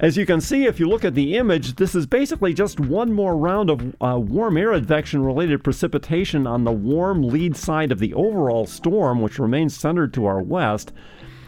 [0.00, 3.12] As you can see, if you look at the image, this is basically just one
[3.12, 7.98] more round of uh, warm air advection related precipitation on the warm lead side of
[7.98, 10.92] the overall storm, which remains centered to our west.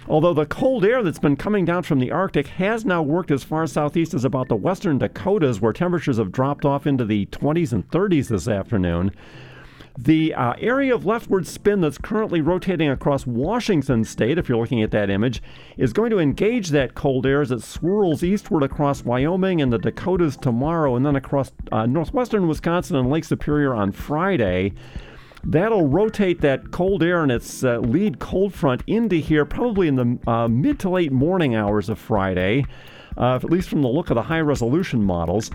[0.08, 3.44] Although the cold air that's been coming down from the Arctic has now worked as
[3.44, 7.72] far southeast as about the western Dakotas, where temperatures have dropped off into the 20s
[7.72, 9.12] and 30s this afternoon.
[10.02, 14.82] The uh, area of leftward spin that's currently rotating across Washington state, if you're looking
[14.82, 15.42] at that image,
[15.76, 19.78] is going to engage that cold air as it swirls eastward across Wyoming and the
[19.78, 24.72] Dakotas tomorrow, and then across uh, northwestern Wisconsin and Lake Superior on Friday.
[25.44, 29.96] That'll rotate that cold air and its uh, lead cold front into here probably in
[29.96, 32.64] the uh, mid to late morning hours of Friday,
[33.18, 35.50] uh, at least from the look of the high resolution models.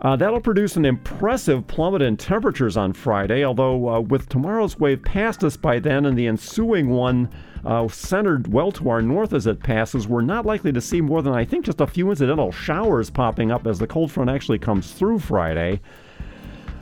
[0.00, 5.02] Uh, that'll produce an impressive plummet in temperatures on Friday, although uh, with tomorrow's wave
[5.02, 7.28] past us by then and the ensuing one
[7.64, 11.20] uh, centered well to our north as it passes, we're not likely to see more
[11.20, 14.60] than I think just a few incidental showers popping up as the cold front actually
[14.60, 15.80] comes through Friday.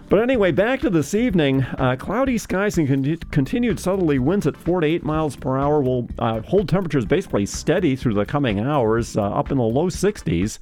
[0.09, 1.63] But anyway, back to this evening.
[1.63, 5.81] Uh, cloudy skies and con- continued southerly winds at 4 to 8 miles per hour
[5.81, 9.87] will uh, hold temperatures basically steady through the coming hours, uh, up in the low
[9.87, 10.61] 60s.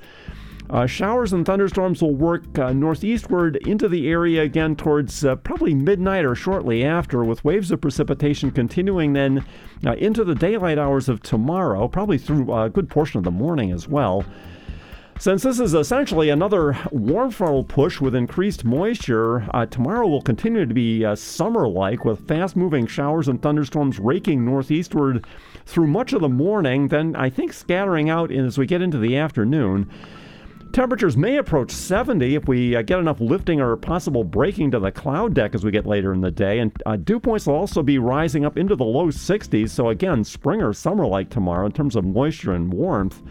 [0.70, 5.74] Uh, showers and thunderstorms will work uh, northeastward into the area again towards uh, probably
[5.74, 9.44] midnight or shortly after, with waves of precipitation continuing then
[9.86, 13.72] uh, into the daylight hours of tomorrow, probably through a good portion of the morning
[13.72, 14.24] as well.
[15.20, 20.66] Since this is essentially another warm frontal push with increased moisture, uh, tomorrow will continue
[20.66, 25.24] to be uh, summer like with fast moving showers and thunderstorms raking northeastward
[25.66, 29.16] through much of the morning, then I think scattering out as we get into the
[29.16, 29.88] afternoon.
[30.74, 34.90] Temperatures may approach 70 if we uh, get enough lifting or possible breaking to the
[34.90, 36.58] cloud deck as we get later in the day.
[36.58, 39.70] And uh, dew points will also be rising up into the low 60s.
[39.70, 43.22] So, again, spring or summer like tomorrow in terms of moisture and warmth.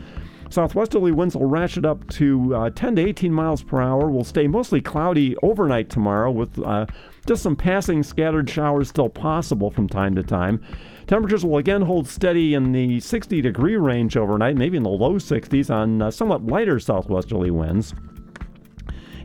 [0.51, 4.09] Southwesterly winds will ratchet up to uh, 10 to 18 miles per hour.
[4.09, 6.85] Will stay mostly cloudy overnight tomorrow with uh,
[7.25, 10.63] just some passing scattered showers still possible from time to time.
[11.07, 15.15] Temperatures will again hold steady in the 60 degree range overnight, maybe in the low
[15.15, 17.93] 60s on uh, somewhat lighter southwesterly winds.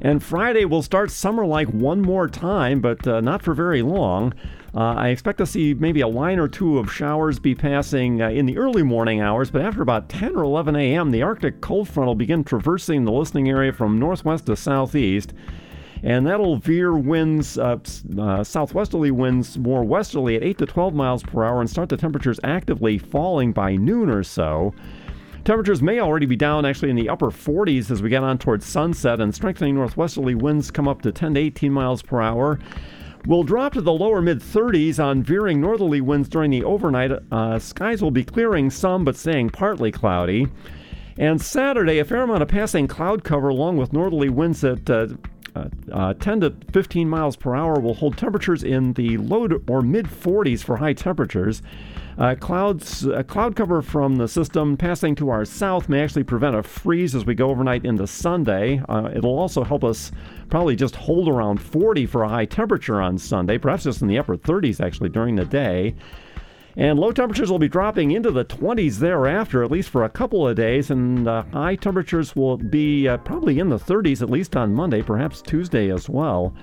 [0.00, 4.32] And Friday will start summer like one more time, but uh, not for very long.
[4.74, 8.28] Uh, I expect to see maybe a line or two of showers be passing uh,
[8.28, 11.88] in the early morning hours, but after about 10 or 11 a.m., the Arctic cold
[11.88, 15.32] front will begin traversing the listening area from northwest to southeast
[16.02, 17.78] and that'll veer winds, uh,
[18.18, 21.96] uh, southwesterly winds more westerly at 8 to 12 miles per hour and start the
[21.96, 24.72] temperatures actively falling by noon or so.
[25.44, 28.66] Temperatures may already be down actually in the upper 40s as we get on towards
[28.66, 32.58] sunset, and strengthening northwesterly winds come up to 10 to 18 miles per hour.
[33.26, 37.12] We'll drop to the lower mid 30s on veering northerly winds during the overnight.
[37.32, 40.46] Uh, skies will be clearing some but staying partly cloudy.
[41.16, 45.08] And Saturday, a fair amount of passing cloud cover along with northerly winds at uh,
[45.58, 49.62] uh, uh, 10 to 15 miles per hour will hold temperatures in the low to,
[49.68, 51.62] or mid 40s for high temperatures.
[52.18, 56.56] Uh, clouds, uh, cloud cover from the system passing to our south may actually prevent
[56.56, 58.82] a freeze as we go overnight into Sunday.
[58.88, 60.10] Uh, it'll also help us
[60.50, 64.18] probably just hold around 40 for a high temperature on Sunday, perhaps just in the
[64.18, 65.94] upper 30s actually during the day.
[66.78, 70.46] And low temperatures will be dropping into the 20s thereafter, at least for a couple
[70.46, 74.54] of days, and uh, high temperatures will be uh, probably in the 30s at least
[74.54, 76.54] on Monday, perhaps Tuesday as well.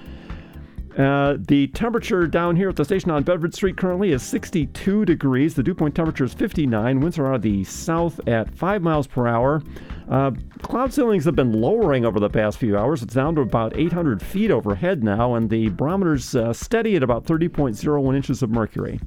[0.97, 5.53] Uh, the temperature down here at the station on Bedford Street currently is 62 degrees.
[5.53, 7.01] The dew point temperature is 59.
[7.01, 9.61] Winds are out of the south at 5 miles per hour.
[10.09, 13.03] Uh, cloud ceilings have been lowering over the past few hours.
[13.03, 17.25] It's down to about 800 feet overhead now, and the barometer's uh, steady at about
[17.25, 18.97] 30.01 inches of mercury.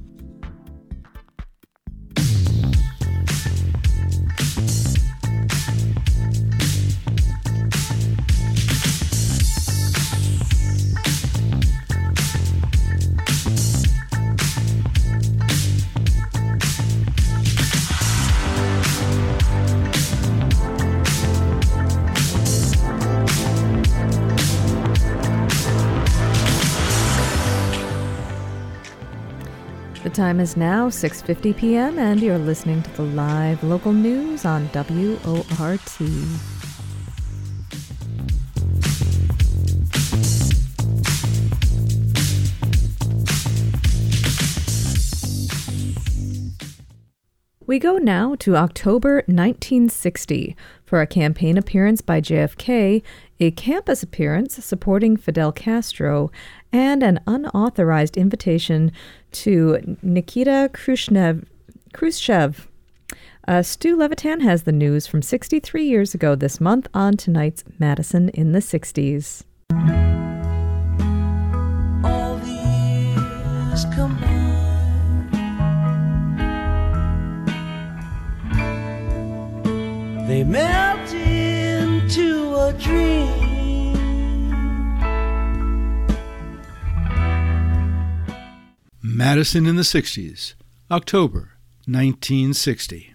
[30.18, 31.96] Time is now 6:50 p.m.
[31.96, 35.98] and you're listening to the live local news on WORT.
[47.64, 50.56] We go now to October 1960
[50.88, 53.02] for a campaign appearance by JFK,
[53.38, 56.30] a campus appearance supporting Fidel Castro,
[56.72, 58.90] and an unauthorized invitation
[59.32, 61.44] to Nikita Khrushchev.
[61.92, 62.68] Khrushchev.
[63.46, 68.30] Uh, Stu Levitan has the news from 63 years ago this month on tonight's Madison
[68.30, 69.44] in the 60s.
[80.28, 83.94] They melt into a dream.
[89.00, 90.52] Madison in the 60s,
[90.90, 91.52] October
[91.86, 93.14] 1960.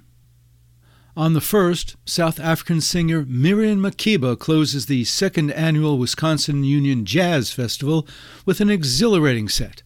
[1.16, 7.54] On the 1st, South African singer Miriam Makeba closes the second annual Wisconsin Union Jazz
[7.54, 8.08] Festival
[8.44, 9.84] with an exhilarating set.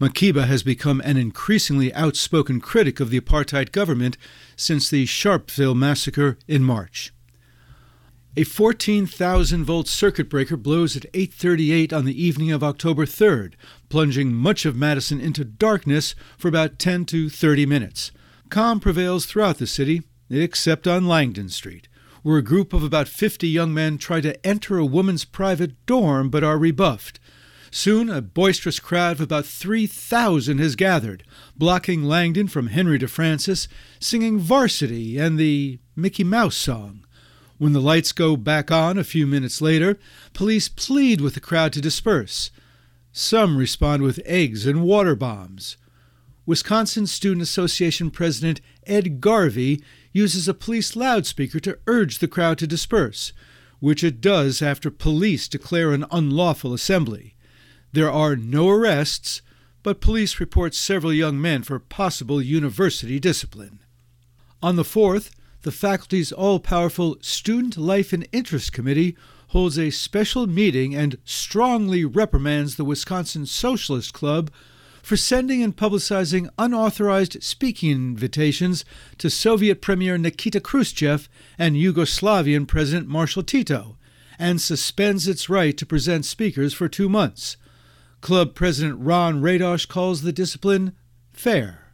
[0.00, 4.16] Makeba has become an increasingly outspoken critic of the apartheid government
[4.56, 7.12] since the Sharpeville massacre in March.
[8.36, 13.54] A 14,000 volt circuit breaker blows at 8:38 on the evening of October 3rd,
[13.88, 18.10] plunging much of Madison into darkness for about 10 to 30 minutes.
[18.48, 21.86] Calm prevails throughout the city, except on Langdon Street,
[22.22, 26.28] where a group of about 50 young men try to enter a woman's private dorm
[26.28, 27.20] but are rebuffed.
[27.76, 31.24] Soon a boisterous crowd of about 3,000 has gathered,
[31.56, 33.66] blocking Langdon from Henry to DeFrancis,
[33.98, 37.04] singing Varsity and the Mickey Mouse song.
[37.58, 39.98] When the lights go back on a few minutes later,
[40.34, 42.52] police plead with the crowd to disperse.
[43.10, 45.76] Some respond with eggs and water bombs.
[46.46, 52.68] Wisconsin Student Association President Ed Garvey uses a police loudspeaker to urge the crowd to
[52.68, 53.32] disperse,
[53.80, 57.33] which it does after police declare an unlawful assembly.
[57.94, 59.40] There are no arrests,
[59.84, 63.78] but police report several young men for possible university discipline.
[64.60, 65.30] On the 4th,
[65.62, 69.16] the faculty's all powerful Student Life and Interest Committee
[69.50, 74.50] holds a special meeting and strongly reprimands the Wisconsin Socialist Club
[75.00, 78.84] for sending and publicizing unauthorized speaking invitations
[79.18, 83.96] to Soviet Premier Nikita Khrushchev and Yugoslavian President Marshal Tito,
[84.36, 87.56] and suspends its right to present speakers for two months.
[88.24, 90.94] Club President Ron Radosh calls the discipline
[91.34, 91.92] fair.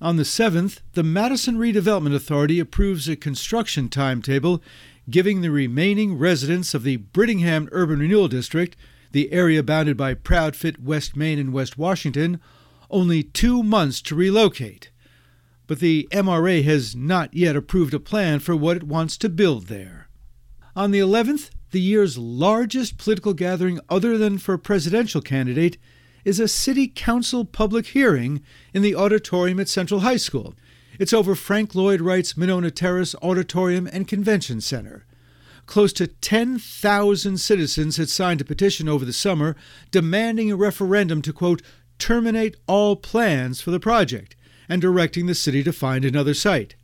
[0.00, 4.60] On the 7th, the Madison Redevelopment Authority approves a construction timetable
[5.08, 8.76] giving the remaining residents of the Brittingham Urban Renewal District,
[9.12, 12.40] the area bounded by Proudfoot, West Main, and West Washington,
[12.90, 14.90] only two months to relocate.
[15.68, 19.68] But the MRA has not yet approved a plan for what it wants to build
[19.68, 20.08] there.
[20.74, 25.78] On the 11th, the year's largest political gathering other than for a presidential candidate
[26.24, 28.42] is a city council public hearing
[28.72, 30.54] in the auditorium at Central High School.
[30.98, 35.04] It's over Frank Lloyd Wright's Monona Terrace Auditorium and Convention Center.
[35.66, 39.54] Close to 10,000 citizens had signed a petition over the summer
[39.90, 41.62] demanding a referendum to, quote,
[41.98, 44.34] terminate all plans for the project
[44.68, 46.74] and directing the city to find another site.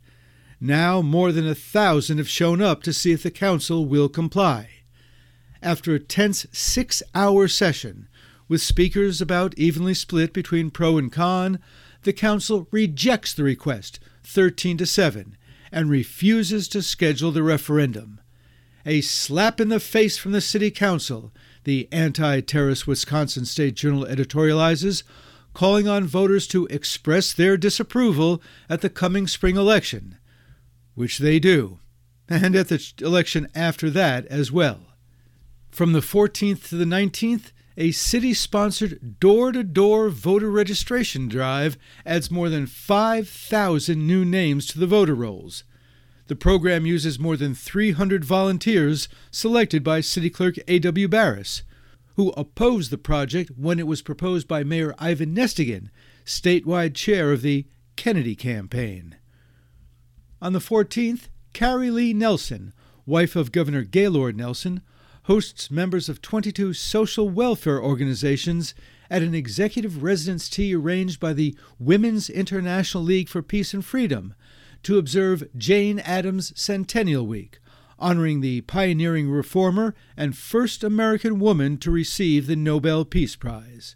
[0.59, 4.69] Now more than a thousand have shown up to see if the council will comply.
[5.65, 8.07] After a tense six hour session,
[8.47, 11.57] with speakers about evenly split between pro and con,
[12.03, 15.35] the council rejects the request 13 to 7
[15.71, 18.21] and refuses to schedule the referendum.
[18.85, 24.05] A slap in the face from the city council, the anti Terrace Wisconsin State Journal
[24.05, 25.01] editorializes,
[25.55, 28.39] calling on voters to express their disapproval
[28.69, 30.19] at the coming spring election,
[30.93, 31.79] which they do,
[32.29, 34.84] and at the election after that as well.
[35.75, 41.77] From the 14th to the 19th, a city sponsored door to door voter registration drive
[42.05, 45.65] adds more than 5,000 new names to the voter rolls.
[46.27, 51.09] The program uses more than 300 volunteers selected by City Clerk A.W.
[51.09, 51.63] Barris,
[52.15, 55.89] who opposed the project when it was proposed by Mayor Ivan Nestingen,
[56.23, 57.67] statewide chair of the
[57.97, 59.17] Kennedy campaign.
[60.41, 62.71] On the 14th, Carrie Lee Nelson,
[63.05, 64.81] wife of Governor Gaylord Nelson,
[65.25, 68.75] hosts members of 22 social welfare organizations
[69.09, 74.35] at an executive residence tea arranged by the Women's International League for Peace and Freedom
[74.83, 77.57] to observe Jane Addams Centennial Week,
[77.97, 83.95] honoring the pioneering reformer and first American woman to receive the Nobel Peace Prize.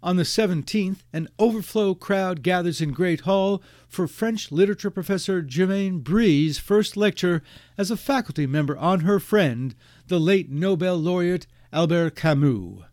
[0.00, 6.02] On the 17th, an overflow crowd gathers in Great Hall for French literature professor Germaine
[6.02, 7.42] Brée's first lecture
[7.76, 9.74] as a faculty member on her friend,
[10.06, 12.84] the late Nobel laureate Albert Camus.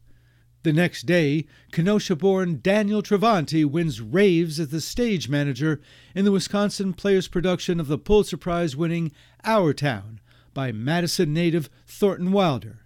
[0.64, 5.80] The next day, Kenosha born Daniel Travanti wins raves as the stage manager
[6.16, 9.12] in the Wisconsin Players production of the Pulitzer Prize winning
[9.44, 10.20] Our Town
[10.56, 12.80] by Madison native Thornton Wilder.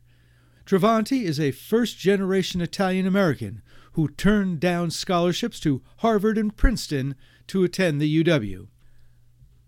[0.65, 3.61] Travanti is a first generation Italian American
[3.93, 7.15] who turned down scholarships to Harvard and Princeton
[7.47, 8.67] to attend the UW.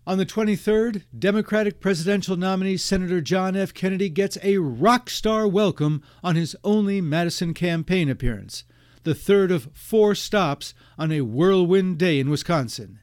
[0.04, 3.72] On the 23rd, Democratic presidential nominee Senator John F.
[3.72, 8.64] Kennedy gets a rock star welcome on his only Madison campaign appearance,
[9.04, 12.98] the third of four stops on a whirlwind day in Wisconsin.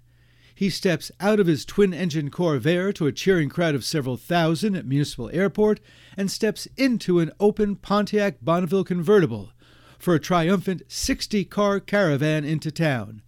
[0.53, 4.75] He steps out of his twin engine Convair to a cheering crowd of several thousand
[4.75, 5.79] at Municipal Airport
[6.17, 9.53] and steps into an open Pontiac Bonneville convertible
[9.99, 13.21] for a triumphant 60 car caravan into town.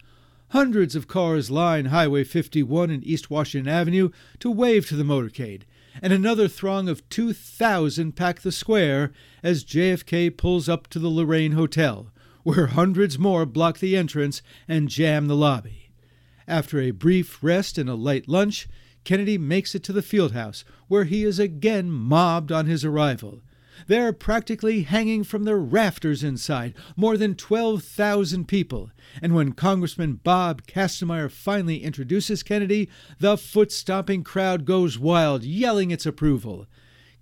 [0.48, 4.10] Hundreds of cars line Highway 51 and East Washington Avenue
[4.40, 5.62] to wave to the motorcade,
[6.02, 9.12] and another throng of 2,000 pack the square
[9.42, 12.10] as JFK pulls up to the Lorraine Hotel,
[12.42, 15.90] where hundreds more block the entrance and jam the lobby.
[16.48, 18.66] After a brief rest and a light lunch,
[19.04, 23.40] Kennedy makes it to the field house, where he is again mobbed on his arrival.
[23.86, 28.90] They're practically hanging from the rafters inside, more than 12,000 people.
[29.20, 35.90] And when Congressman Bob Kastenmeier finally introduces Kennedy, the foot stomping crowd goes wild, yelling
[35.90, 36.66] its approval.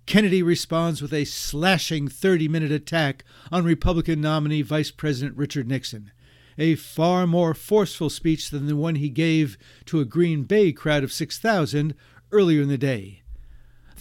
[0.05, 6.11] Kennedy responds with a slashing 30 minute attack on Republican nominee Vice President Richard Nixon.
[6.57, 11.03] A far more forceful speech than the one he gave to a Green Bay crowd
[11.03, 11.95] of 6,000
[12.31, 13.20] earlier in the day.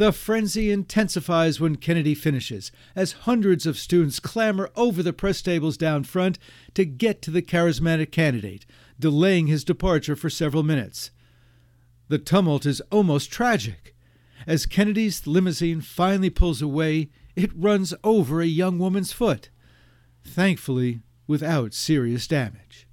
[0.01, 5.77] The frenzy intensifies when Kennedy finishes, as hundreds of students clamber over the press tables
[5.77, 6.39] down front
[6.73, 8.65] to get to the charismatic candidate,
[8.99, 11.11] delaying his departure for several minutes.
[12.09, 13.95] The tumult is almost tragic.
[14.47, 19.51] As Kennedy's limousine finally pulls away, it runs over a young woman's foot,
[20.25, 22.89] thankfully without serious damage.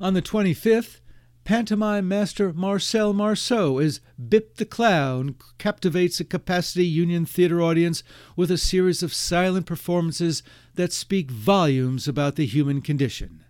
[0.00, 1.00] On the 25th,
[1.46, 8.02] pantomime master Marcel Marceau as Bip the Clown captivates a capacity Union Theater audience
[8.34, 10.42] with a series of silent performances
[10.74, 13.44] that speak volumes about the human condition.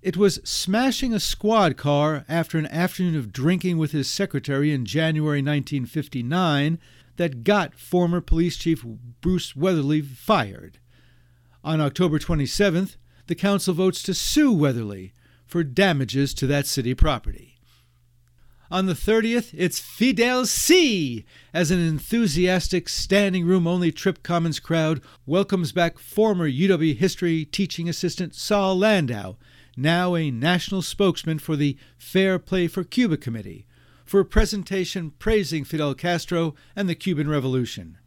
[0.00, 4.84] It was smashing a squad car after an afternoon of drinking with his secretary in
[4.84, 6.78] January 1959
[7.16, 8.84] that got former police chief
[9.20, 10.78] Bruce Weatherly fired.
[11.64, 12.94] On October 27th,
[13.26, 15.12] the council votes to sue Weatherly
[15.46, 17.56] for damages to that city property.
[18.68, 21.24] On the 30th, it's Fidel C.
[21.54, 27.88] as an enthusiastic standing room only Tripp Commons crowd welcomes back former UW history teaching
[27.88, 29.36] assistant Saul Landau,
[29.76, 33.66] now a national spokesman for the Fair Play for Cuba Committee,
[34.04, 37.98] for a presentation praising Fidel Castro and the Cuban Revolution.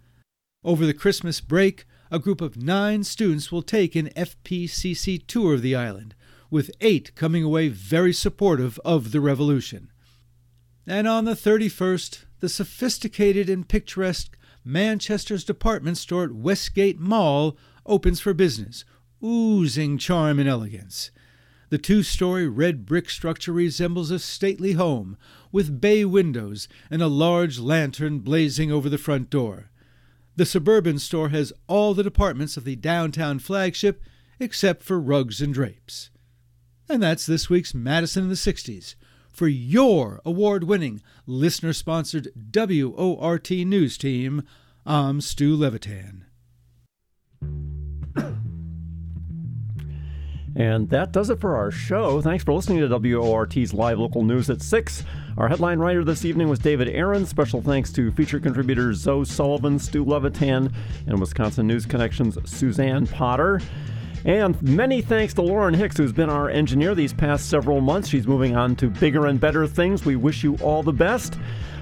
[0.66, 5.62] Over the Christmas break, a group of nine students will take an FPCC tour of
[5.62, 6.16] the island,
[6.50, 9.92] with eight coming away very supportive of the revolution.
[10.88, 18.20] And on the 31st, the sophisticated and picturesque Manchester's department store at Westgate Mall opens
[18.20, 18.86] for business,
[19.24, 21.12] oozing charm and elegance.
[21.70, 25.18] The two story red brick structure resembles a stately home,
[25.52, 29.70] with bay windows and a large lantern blazing over the front door.
[30.36, 34.02] The suburban store has all the departments of the downtown flagship
[34.40, 36.10] except for rugs and drapes.
[36.92, 38.96] And that's this week's Madison in the 60s.
[39.32, 44.42] For your award winning, listener sponsored WORT News Team,
[44.88, 46.26] I'm Stu Levitan.
[50.56, 52.22] And that does it for our show.
[52.24, 55.04] Thanks for listening to WORT's live local news at 6.
[55.38, 57.28] Our headline writer this evening was David Aaron.
[57.28, 60.74] Special thanks to feature contributors Zoe Sullivan, Stu Levitan,
[61.06, 63.62] and Wisconsin News Connections Suzanne Potter.
[64.26, 68.10] And many thanks to Lauren Hicks, who's been our engineer these past several months.
[68.10, 70.06] She's moving on to bigger and better things.
[70.06, 71.38] We wish you all the best.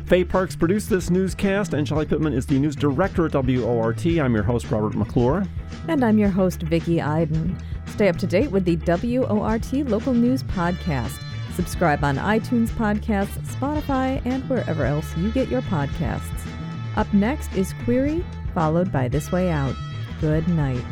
[0.05, 4.05] Faye Parks produced this newscast, and Shelley Pittman is the news director at WORT.
[4.05, 5.45] I'm your host, Robert McClure.
[5.89, 7.57] And I'm your host, Vicki Iden.
[7.87, 11.21] Stay up to date with the WORT Local News Podcast.
[11.55, 16.47] Subscribe on iTunes Podcasts, Spotify, and wherever else you get your podcasts.
[16.95, 18.23] Up next is Query,
[18.53, 19.75] followed by This Way Out.
[20.21, 20.85] Good night.